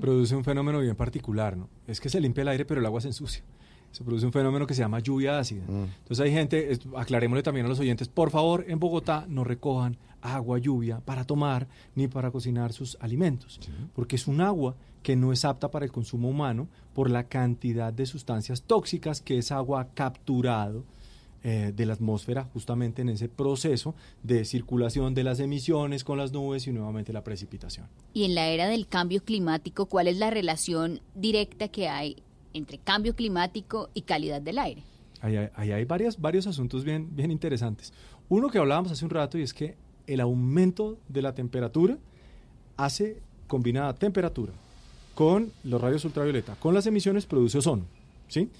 [0.00, 1.68] produce un fenómeno bien particular, ¿no?
[1.86, 3.44] Es que se limpia el aire, pero el agua se ensucia.
[3.94, 5.62] Se produce un fenómeno que se llama lluvia ácida.
[5.68, 10.58] Entonces hay gente, aclarémosle también a los oyentes, por favor, en Bogotá no recojan agua
[10.58, 13.60] lluvia para tomar ni para cocinar sus alimentos,
[13.94, 14.74] porque es un agua
[15.04, 19.38] que no es apta para el consumo humano por la cantidad de sustancias tóxicas que
[19.38, 20.82] esa agua ha capturado
[21.44, 26.32] eh, de la atmósfera justamente en ese proceso de circulación de las emisiones con las
[26.32, 27.86] nubes y nuevamente la precipitación.
[28.12, 32.23] Y en la era del cambio climático, ¿cuál es la relación directa que hay
[32.54, 34.82] entre cambio climático y calidad del aire.
[35.20, 35.36] Ahí
[35.72, 37.92] hay, varias, varios asuntos bien, bien interesantes.
[38.28, 39.74] Uno que hablábamos hace un rato y es que
[40.06, 41.98] el aumento de la temperatura
[42.76, 44.52] hace combinada temperatura
[45.14, 47.84] con los rayos ultravioleta, con las emisiones produce ozono,
[48.28, 48.50] ¿sí?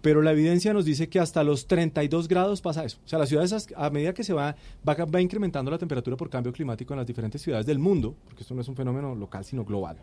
[0.00, 2.98] Pero la evidencia nos dice que hasta los 32 grados pasa eso.
[3.04, 6.28] O sea, las ciudades, a medida que se va, va, va incrementando la temperatura por
[6.28, 9.44] cambio climático en las diferentes ciudades del mundo, porque esto no es un fenómeno local,
[9.44, 9.96] sino global,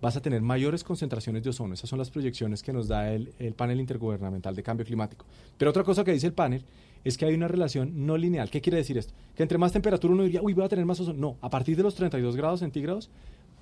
[0.00, 1.74] vas a tener mayores concentraciones de ozono.
[1.74, 5.24] Esas son las proyecciones que nos da el, panel intergubernamental de cambio climático.
[5.56, 6.64] Pero otra cosa que dice el panel
[7.04, 8.50] es que hay una relación no lineal.
[8.50, 9.14] ¿Qué quiere decir esto?
[9.34, 11.18] Que entre más temperatura uno diría, uy, voy a tener más ozono.
[11.18, 13.10] No, a partir de los 32 grados centígrados,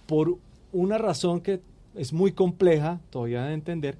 [0.06, 0.38] por
[0.72, 1.60] una razón que
[1.94, 3.98] es muy compleja todavía de entender,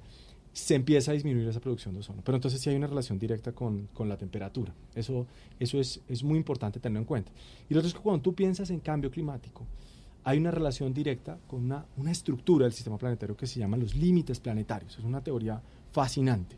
[0.53, 2.21] se empieza a disminuir esa producción de ozono.
[2.23, 4.73] Pero entonces sí hay una relación directa con, la temperatura.
[4.95, 5.25] Eso,
[5.59, 7.31] eso es, es, muy importante tenerlo en cuenta.
[7.69, 9.65] Y lo otro es que cuando tú piensas en cambio climático,
[10.23, 13.95] hay una relación directa con una, una estructura del sistema planetario que se llama los
[13.95, 14.97] límites planetarios.
[14.97, 15.61] Es una teoría
[15.91, 16.55] fascinante.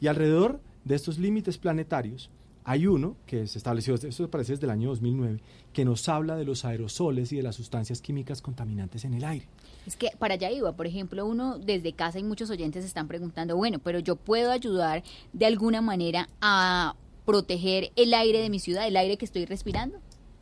[0.00, 2.30] Y alrededor de estos límites planetarios
[2.68, 5.40] hay uno que se estableció, esto parece desde el año 2009,
[5.72, 9.46] que nos habla de los aerosoles y de las sustancias químicas contaminantes en el aire.
[9.86, 13.56] Es que para allá iba, por ejemplo, uno desde casa y muchos oyentes están preguntando,
[13.56, 15.02] bueno, pero yo puedo ayudar
[15.32, 16.94] de alguna manera a
[17.24, 19.98] proteger el aire de mi ciudad, el aire que estoy respirando.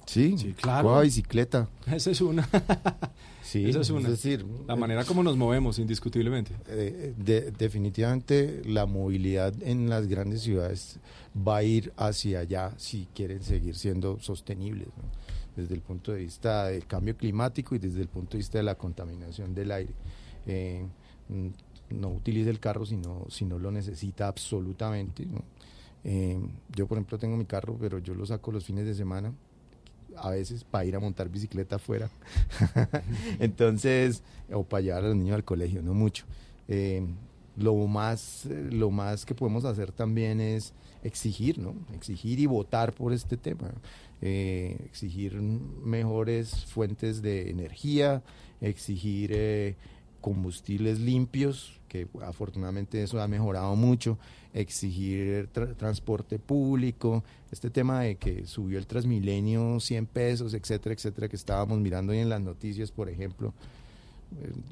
[0.06, 1.00] Sí, sí claro.
[1.00, 1.68] bicicleta.
[1.92, 2.48] Esa es una.
[3.42, 4.02] sí, esa es una.
[4.02, 6.52] Es decir, la eh, manera como nos movemos, indiscutiblemente.
[6.68, 11.00] Eh, definitivamente, la movilidad en las grandes ciudades
[11.36, 14.88] va a ir hacia allá si quieren seguir siendo sostenibles,
[15.56, 18.64] desde el punto de vista del cambio climático y desde el punto de vista de
[18.64, 19.92] la contaminación del aire.
[20.46, 20.86] Eh,
[21.90, 25.26] no utilice el carro si no, si no lo necesita absolutamente.
[26.04, 29.32] yo, por ejemplo, tengo mi carro, pero yo lo saco los fines de semana
[30.16, 32.08] a veces para ir a montar bicicleta afuera.
[33.38, 36.24] Entonces, o para llevar a los niños al colegio, no mucho.
[36.68, 37.06] Eh,
[37.56, 41.74] lo más, lo más que podemos hacer también es exigir, ¿no?
[41.94, 43.72] Exigir y votar por este tema.
[44.22, 48.22] Eh, exigir mejores fuentes de energía,
[48.60, 49.76] exigir eh,
[50.20, 54.18] combustibles limpios, que afortunadamente eso ha mejorado mucho,
[54.56, 61.36] exigir transporte público, este tema de que subió el Transmilenio 100 pesos, etcétera, etcétera, que
[61.36, 63.52] estábamos mirando hoy en las noticias, por ejemplo.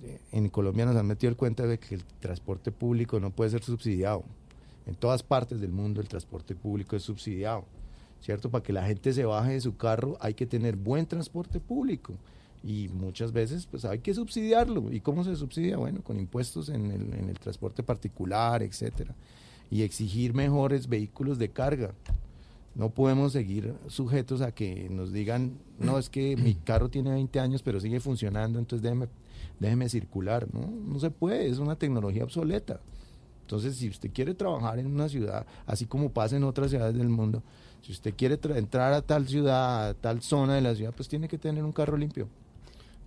[0.03, 3.51] Eh, en Colombia nos han metido el cuenta de que el transporte público no puede
[3.51, 4.25] ser subsidiado.
[4.87, 7.65] En todas partes del mundo el transporte público es subsidiado,
[8.21, 8.51] ¿cierto?
[8.51, 12.15] Para que la gente se baje de su carro hay que tener buen transporte público
[12.63, 14.91] y muchas veces pues hay que subsidiarlo.
[14.91, 15.77] ¿Y cómo se subsidia?
[15.77, 19.15] Bueno, con impuestos en el, en el transporte particular, etcétera.
[19.71, 21.95] Y exigir mejores vehículos de carga.
[22.75, 27.39] No podemos seguir sujetos a que nos digan, no, es que mi carro tiene 20
[27.39, 29.07] años pero sigue funcionando, entonces déjeme,
[29.61, 30.47] déjeme circular.
[30.53, 32.81] No, no se puede, es una tecnología obsoleta.
[33.43, 37.11] Entonces, si usted quiere trabajar en una ciudad, así como pasa en otras ciudades del
[37.11, 37.43] mundo,
[37.83, 41.29] si usted quiere entrar a tal ciudad, a tal zona de la ciudad, pues tiene
[41.29, 42.27] que tener un carro limpio.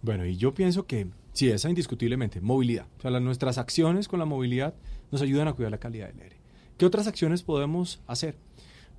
[0.04, 2.86] Bueno, y yo pienso que sí, esa indiscutiblemente, movilidad.
[3.00, 4.76] O sea, nuestras acciones con la movilidad
[5.12, 6.38] nos ayudan a cuidar la calidad del aire.
[6.78, 8.38] ¿Qué otras acciones podemos hacer?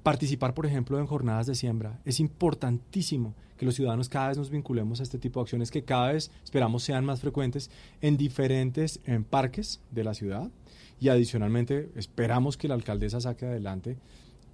[0.03, 2.01] Participar, por ejemplo, en jornadas de siembra.
[2.05, 5.85] Es importantísimo que los ciudadanos cada vez nos vinculemos a este tipo de acciones que
[5.85, 7.71] cada vez esperamos sean más frecuentes
[8.01, 10.51] en diferentes en parques de la ciudad.
[10.99, 13.97] Y adicionalmente esperamos que la alcaldesa saque adelante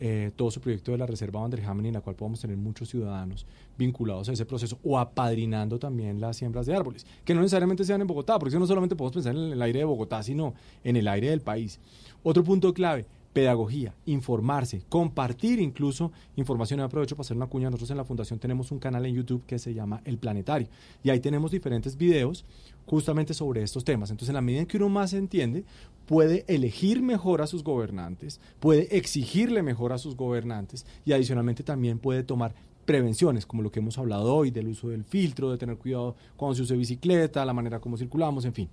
[0.00, 3.46] eh, todo su proyecto de la Reserva Vanderhamen, en la cual podemos tener muchos ciudadanos
[3.78, 8.00] vinculados a ese proceso o apadrinando también las siembras de árboles, que no necesariamente sean
[8.00, 11.08] en Bogotá, porque no solamente podemos pensar en el aire de Bogotá, sino en el
[11.08, 11.80] aire del país.
[12.22, 16.80] Otro punto clave, pedagogía, informarse, compartir incluso información.
[16.80, 17.66] Y aprovecho para hacer una cuña.
[17.66, 20.68] Nosotros en la Fundación tenemos un canal en YouTube que se llama El Planetario.
[21.02, 22.46] Y ahí tenemos diferentes videos
[22.86, 24.10] justamente sobre estos temas.
[24.10, 25.64] Entonces, en la medida en que uno más entiende,
[26.06, 31.98] puede elegir mejor a sus gobernantes, puede exigirle mejor a sus gobernantes y adicionalmente también
[31.98, 32.54] puede tomar
[32.84, 36.54] prevenciones, como lo que hemos hablado hoy, del uso del filtro, de tener cuidado cuando
[36.54, 38.68] se use bicicleta, la manera como circulamos, en fin.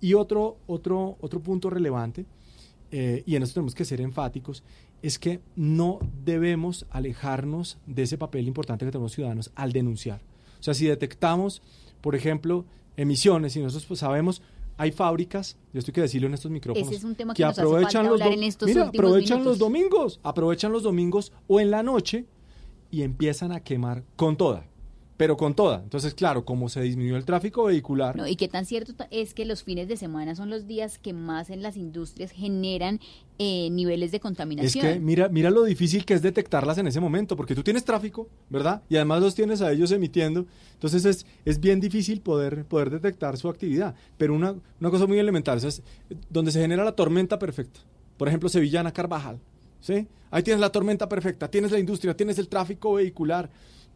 [0.00, 2.26] Y otro, otro, otro punto relevante
[2.90, 4.62] eh, y en eso tenemos que ser enfáticos,
[5.02, 10.20] es que no debemos alejarnos de ese papel importante que tenemos ciudadanos al denunciar.
[10.58, 11.62] O sea, si detectamos,
[12.00, 12.64] por ejemplo,
[12.96, 14.42] emisiones y nosotros pues, sabemos,
[14.78, 17.42] hay fábricas, yo estoy que decirlo en estos micrófonos, Ese es un tema que, que
[17.44, 19.52] nos hace aprovechan falta los hablar do- en estos mira, últimos aprovechan minutos.
[19.52, 22.24] los domingos, aprovechan los domingos o en la noche
[22.90, 24.66] y empiezan a quemar con toda,
[25.16, 25.80] pero con toda.
[25.82, 29.44] Entonces, claro, como se disminuyó el tráfico vehicular, No, y qué tan cierto es que
[29.44, 33.00] los fines de semana son los días que más en las industrias generan
[33.38, 34.84] eh, niveles de es contaminación.
[34.84, 38.28] que mira, mira lo difícil que es detectarlas en ese momento, porque tú tienes tráfico,
[38.50, 38.82] ¿verdad?
[38.88, 40.46] Y además los tienes a ellos emitiendo.
[40.74, 43.94] Entonces es, es bien difícil poder, poder detectar su actividad.
[44.18, 45.82] Pero una, una cosa muy elemental, es
[46.28, 47.80] donde se genera la tormenta perfecta.
[48.16, 49.40] Por ejemplo, Sevillana Carvajal.
[49.80, 50.08] ¿sí?
[50.30, 53.48] Ahí tienes la tormenta perfecta, tienes la industria, tienes el tráfico vehicular,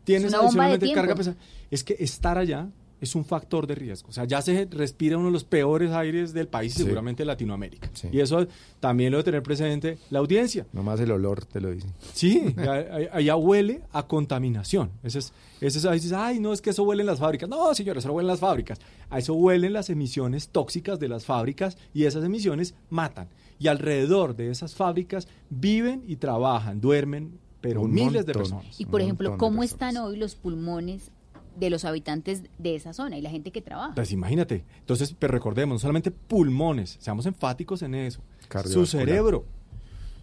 [0.04, 1.36] tienes adicionalmente carga pesada.
[1.70, 2.68] Es que estar allá
[3.00, 4.10] es un factor de riesgo.
[4.10, 6.82] O sea, ya se respira uno de los peores aires del país, Sí.
[6.82, 7.90] seguramente de Latinoamérica.
[7.94, 8.08] Sí.
[8.12, 8.46] Y eso
[8.78, 10.66] también lo debe tener presente la audiencia.
[10.74, 11.94] Nomás el olor te lo dicen.
[12.12, 12.54] Sí,
[13.12, 14.90] allá huele a contaminación.
[15.02, 15.32] Ese es,
[15.62, 17.48] ese es, ahí dices, ay, no, es que eso huele en las fábricas.
[17.48, 18.78] No, señores, eso no huele en las fábricas.
[19.08, 23.28] A eso huelen las emisiones tóxicas de las fábricas y esas emisiones matan.
[23.58, 28.80] Y alrededor de esas fábricas viven y trabajan, duermen, pero Un miles de personas.
[28.80, 31.10] Y por ejemplo, ¿cómo están hoy los pulmones
[31.56, 33.94] de los habitantes de esa zona y la gente que trabaja?
[33.94, 34.64] Pues imagínate.
[34.78, 38.20] Entonces, pero recordemos, no solamente pulmones, seamos enfáticos en eso.
[38.64, 39.44] Su cerebro,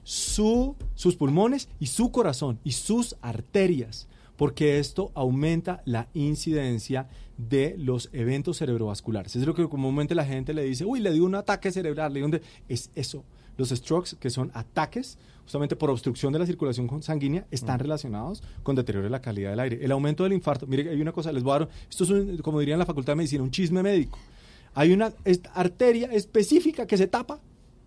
[0.03, 7.07] su, sus pulmones y su corazón y sus arterias, porque esto aumenta la incidencia
[7.37, 9.35] de los eventos cerebrovasculares.
[9.35, 12.19] Es lo que comúnmente la gente le dice, uy, le dio un ataque cerebral, le
[12.19, 12.41] dio un de-".
[12.67, 13.23] Es eso.
[13.57, 15.17] Los strokes, que son ataques
[15.47, 19.61] justamente por obstrucción de la circulación sanguínea, están relacionados con deterioro de la calidad del
[19.61, 19.79] aire.
[19.81, 22.37] El aumento del infarto, mire, hay una cosa, les voy a dar, esto es, un-
[22.39, 24.19] como dirían en la Facultad de Medicina, un chisme médico.
[24.75, 25.13] Hay una
[25.53, 27.39] arteria específica que se tapa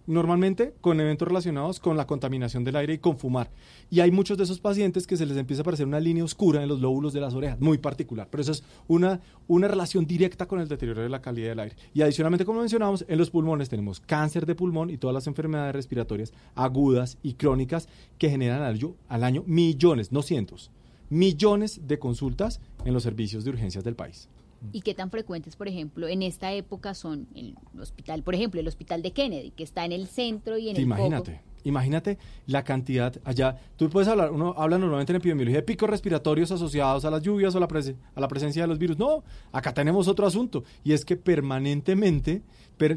[0.06, 3.50] normalmente con eventos relacionados con la contaminación del aire y con fumar.
[3.90, 6.62] Y hay muchos de esos pacientes que se les empieza a aparecer una línea oscura
[6.62, 8.28] en los lóbulos de las orejas, muy particular.
[8.30, 11.76] Pero eso es una, una relación directa con el deterioro de la calidad del aire.
[11.94, 15.74] Y adicionalmente, como mencionamos, en los pulmones tenemos cáncer de pulmón y todas las enfermedades
[15.74, 17.88] respiratorias agudas y crónicas
[18.18, 20.70] que generan al al año millones, no cientos,
[21.08, 24.28] millones de consultas en los servicios de urgencias del país.
[24.72, 28.68] ¿Y qué tan frecuentes, por ejemplo, en esta época son el hospital, por ejemplo, el
[28.68, 32.62] hospital de Kennedy, que está en el centro y en Sí, el imagínate, imagínate la
[32.62, 33.56] cantidad allá.
[33.76, 37.54] Tú puedes hablar, uno habla normalmente en epidemiología de picos respiratorios asociados a las lluvias
[37.54, 37.68] o a la,
[38.14, 38.98] a la presencia de los virus.
[38.98, 42.42] No, acá tenemos otro asunto y es que permanentemente,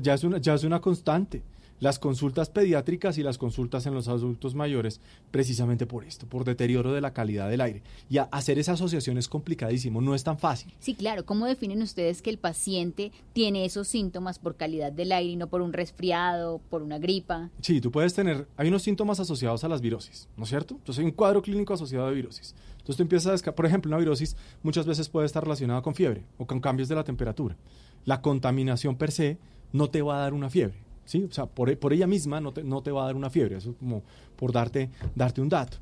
[0.02, 1.44] ya es una, ya es una constante.
[1.84, 6.94] Las consultas pediátricas y las consultas en los adultos mayores, precisamente por esto, por deterioro
[6.94, 7.84] de la calidad del aire.
[8.10, 10.74] Y hacer esa asociación es complicadísimo, no es tan fácil.
[10.80, 11.26] Sí, claro.
[11.26, 15.48] ¿Cómo definen ustedes que el paciente tiene esos síntomas por calidad del aire y no
[15.48, 17.50] por un resfriado, por una gripa?
[17.60, 20.76] Sí, tú puedes tener, hay unos síntomas asociados a las virosis, ¿no es cierto?
[20.76, 22.56] Entonces hay un cuadro clínico asociado a virosis.
[22.78, 26.24] Entonces tú empiezas a, por ejemplo, una virosis muchas veces puede estar relacionada con fiebre
[26.38, 27.58] o con cambios de la temperatura.
[28.06, 29.38] La contaminación per se
[29.74, 31.24] no te va a dar una fiebre, ¿sí?
[31.24, 33.58] O sea, por, por ella misma no te, no te va a dar una fiebre,
[33.58, 34.04] eso es como
[34.36, 35.78] por darte, darte un dato.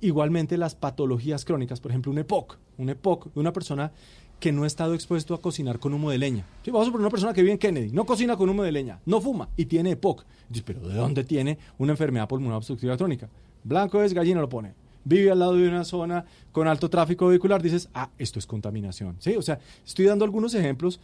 [0.00, 3.92] Igualmente las patologías crónicas, por ejemplo, un EPOC, un EPOC de una persona
[4.40, 6.44] que no ha estado expuesto a cocinar con humo de leña.
[6.62, 8.72] Sí, vamos a poner una persona que vive en Kennedy, no cocina con humo de
[8.72, 10.24] leña, no fuma y tiene EPOC.
[10.48, 13.28] Dices, pero ¿de dónde tiene una enfermedad pulmonar obstructiva crónica?
[13.62, 14.74] Blanco es, gallina lo pone.
[15.04, 19.16] Vive al lado de una zona con alto tráfico vehicular, dices, ah, esto es contaminación.
[19.18, 21.00] Sí, o sea, estoy dando algunos ejemplos,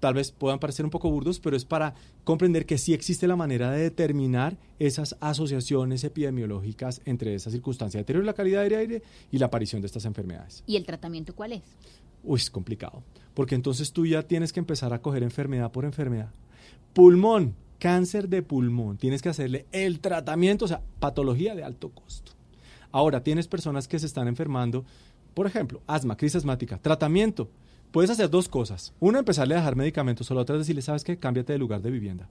[0.00, 1.94] tal vez puedan parecer un poco burdos, pero es para
[2.24, 8.02] comprender que sí existe la manera de determinar esas asociaciones epidemiológicas entre esa circunstancia de
[8.02, 10.64] deterioro de la calidad del aire y la aparición de estas enfermedades.
[10.66, 11.62] ¿Y el tratamiento cuál es?
[12.24, 13.02] Uy, es complicado.
[13.34, 16.30] Porque entonces tú ya tienes que empezar a coger enfermedad por enfermedad.
[16.92, 18.96] Pulmón, cáncer de pulmón.
[18.96, 22.32] Tienes que hacerle el tratamiento, o sea, patología de alto costo.
[22.92, 24.84] Ahora, tienes personas que se están enfermando,
[25.34, 27.48] por ejemplo, asma, crisis asmática, tratamiento.
[27.92, 28.92] Puedes hacer dos cosas.
[29.00, 31.18] Una, empezarle a dejar medicamentos, o la otra es decirle, ¿sabes qué?
[31.18, 32.28] Cámbiate de lugar de vivienda.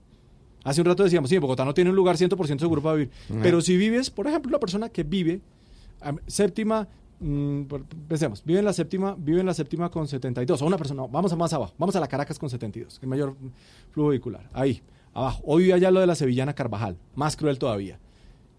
[0.64, 3.10] Hace un rato decíamos, sí, Bogotá no tiene un lugar 100% seguro para vivir.
[3.30, 3.40] Ajá.
[3.42, 5.40] Pero si vives, por ejemplo, una persona que vive,
[6.26, 6.88] séptima,
[7.20, 10.76] mm, por- pensemos, vive en la séptima, vive en la séptima con 72, o una
[10.76, 13.36] persona, no, vamos a más abajo, vamos a la Caracas con 72, el mayor
[13.92, 14.82] flujo vehicular, ahí,
[15.14, 15.42] abajo.
[15.44, 17.98] Hoy vive allá lo de la Sevillana Carvajal, más cruel todavía.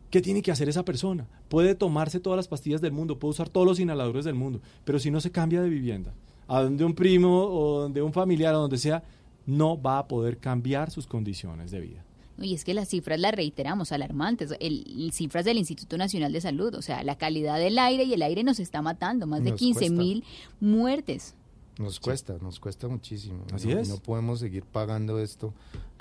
[0.10, 1.26] ¿Qué tiene que hacer esa persona?
[1.47, 4.99] Puede tomarse todas las pastillas del mundo, puede usar todos los inhaladores del mundo, pero
[4.99, 6.14] si no se cambia de vivienda,
[6.54, 9.04] a donde un primo o donde un familiar o donde sea,
[9.45, 12.04] no va a poder cambiar sus condiciones de vida.
[12.39, 16.41] Y es que las cifras las reiteramos, alarmantes, el, el- cifras del Instituto Nacional de
[16.41, 19.52] Salud, o sea, la calidad del aire y el aire nos está matando, más de
[19.52, 19.95] Nos 15 cuesta.
[19.95, 20.24] mil
[20.60, 21.36] muertes.
[21.78, 23.45] Nos cuesta, nos cuesta muchísimo.
[23.54, 23.89] Así no, es.
[23.89, 25.54] No podemos seguir pagando esto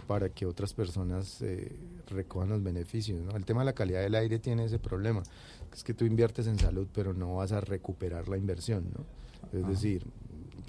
[0.07, 1.76] para que otras personas eh,
[2.09, 3.20] recojan los beneficios.
[3.22, 3.36] ¿no?
[3.36, 5.22] El tema de la calidad del aire tiene ese problema.
[5.72, 8.84] Es que tú inviertes en salud, pero no vas a recuperar la inversión.
[8.96, 9.59] ¿no?
[9.59, 10.05] Es decir,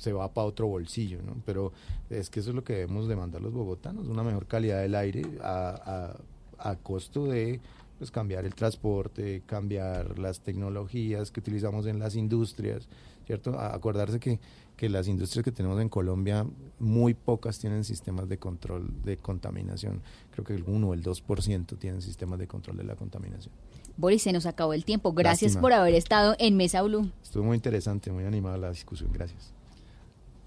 [0.02, 1.36] se va para otro bolsillo, ¿no?
[1.46, 1.72] Pero
[2.10, 5.22] es que eso es lo que debemos demandar los bogotanos, una mejor calidad del aire
[5.44, 6.18] a,
[6.58, 7.60] a, a costo de
[8.00, 12.90] pues cambiar el transporte, cambiar las tecnologías que utilizamos en las industrias,
[13.28, 13.60] ¿cierto?
[13.60, 14.40] acordarse que,
[14.76, 16.48] que las industrias que tenemos en Colombia,
[16.80, 20.02] muy pocas tienen sistemas de control de contaminación.
[20.32, 23.54] Creo que el 1 o el 2% tienen sistemas de control de la contaminación.
[23.98, 25.14] Boris, se nos acabó el tiempo.
[25.14, 27.12] Gracias por haber estado en Mesa Blue.
[27.22, 29.12] Estuvo muy interesante, muy animada la discusión.
[29.14, 29.54] Gracias.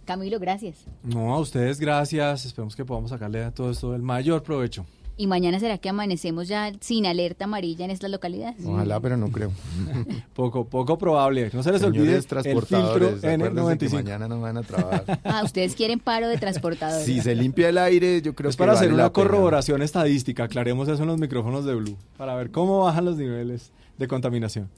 [0.05, 0.85] Camilo, gracias.
[1.03, 2.45] No, a ustedes gracias.
[2.45, 4.87] Esperemos que podamos sacarle a todo esto el mayor provecho.
[5.17, 8.57] ¿Y mañana será que amanecemos ya sin alerta amarilla en estas localidades?
[8.67, 9.53] Ojalá, pero no creo.
[10.35, 11.51] poco, poco probable.
[11.53, 13.93] No se les olvide el filtro N95.
[13.93, 15.05] mañana no van a trabajar.
[15.25, 17.07] Ah, ustedes quieren paro de transportadores.
[17.07, 20.45] Si se limpia el aire, yo creo es que para hacer una corroboración estadística.
[20.45, 24.69] Aclaremos eso en los micrófonos de Blue para ver cómo bajan los niveles de contaminación.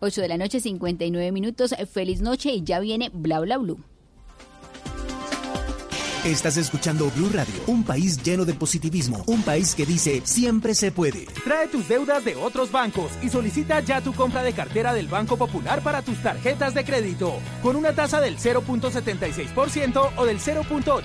[0.00, 1.74] 8 de la noche, 59 minutos.
[1.90, 3.78] Feliz noche y ya viene Bla Bla Blue.
[6.24, 10.90] Estás escuchando Blue Radio, un país lleno de positivismo, un país que dice siempre se
[10.90, 11.26] puede.
[11.44, 15.36] Trae tus deudas de otros bancos y solicita ya tu compra de cartera del Banco
[15.36, 21.04] Popular para tus tarjetas de crédito, con una tasa del 0.76% o del 0.80%.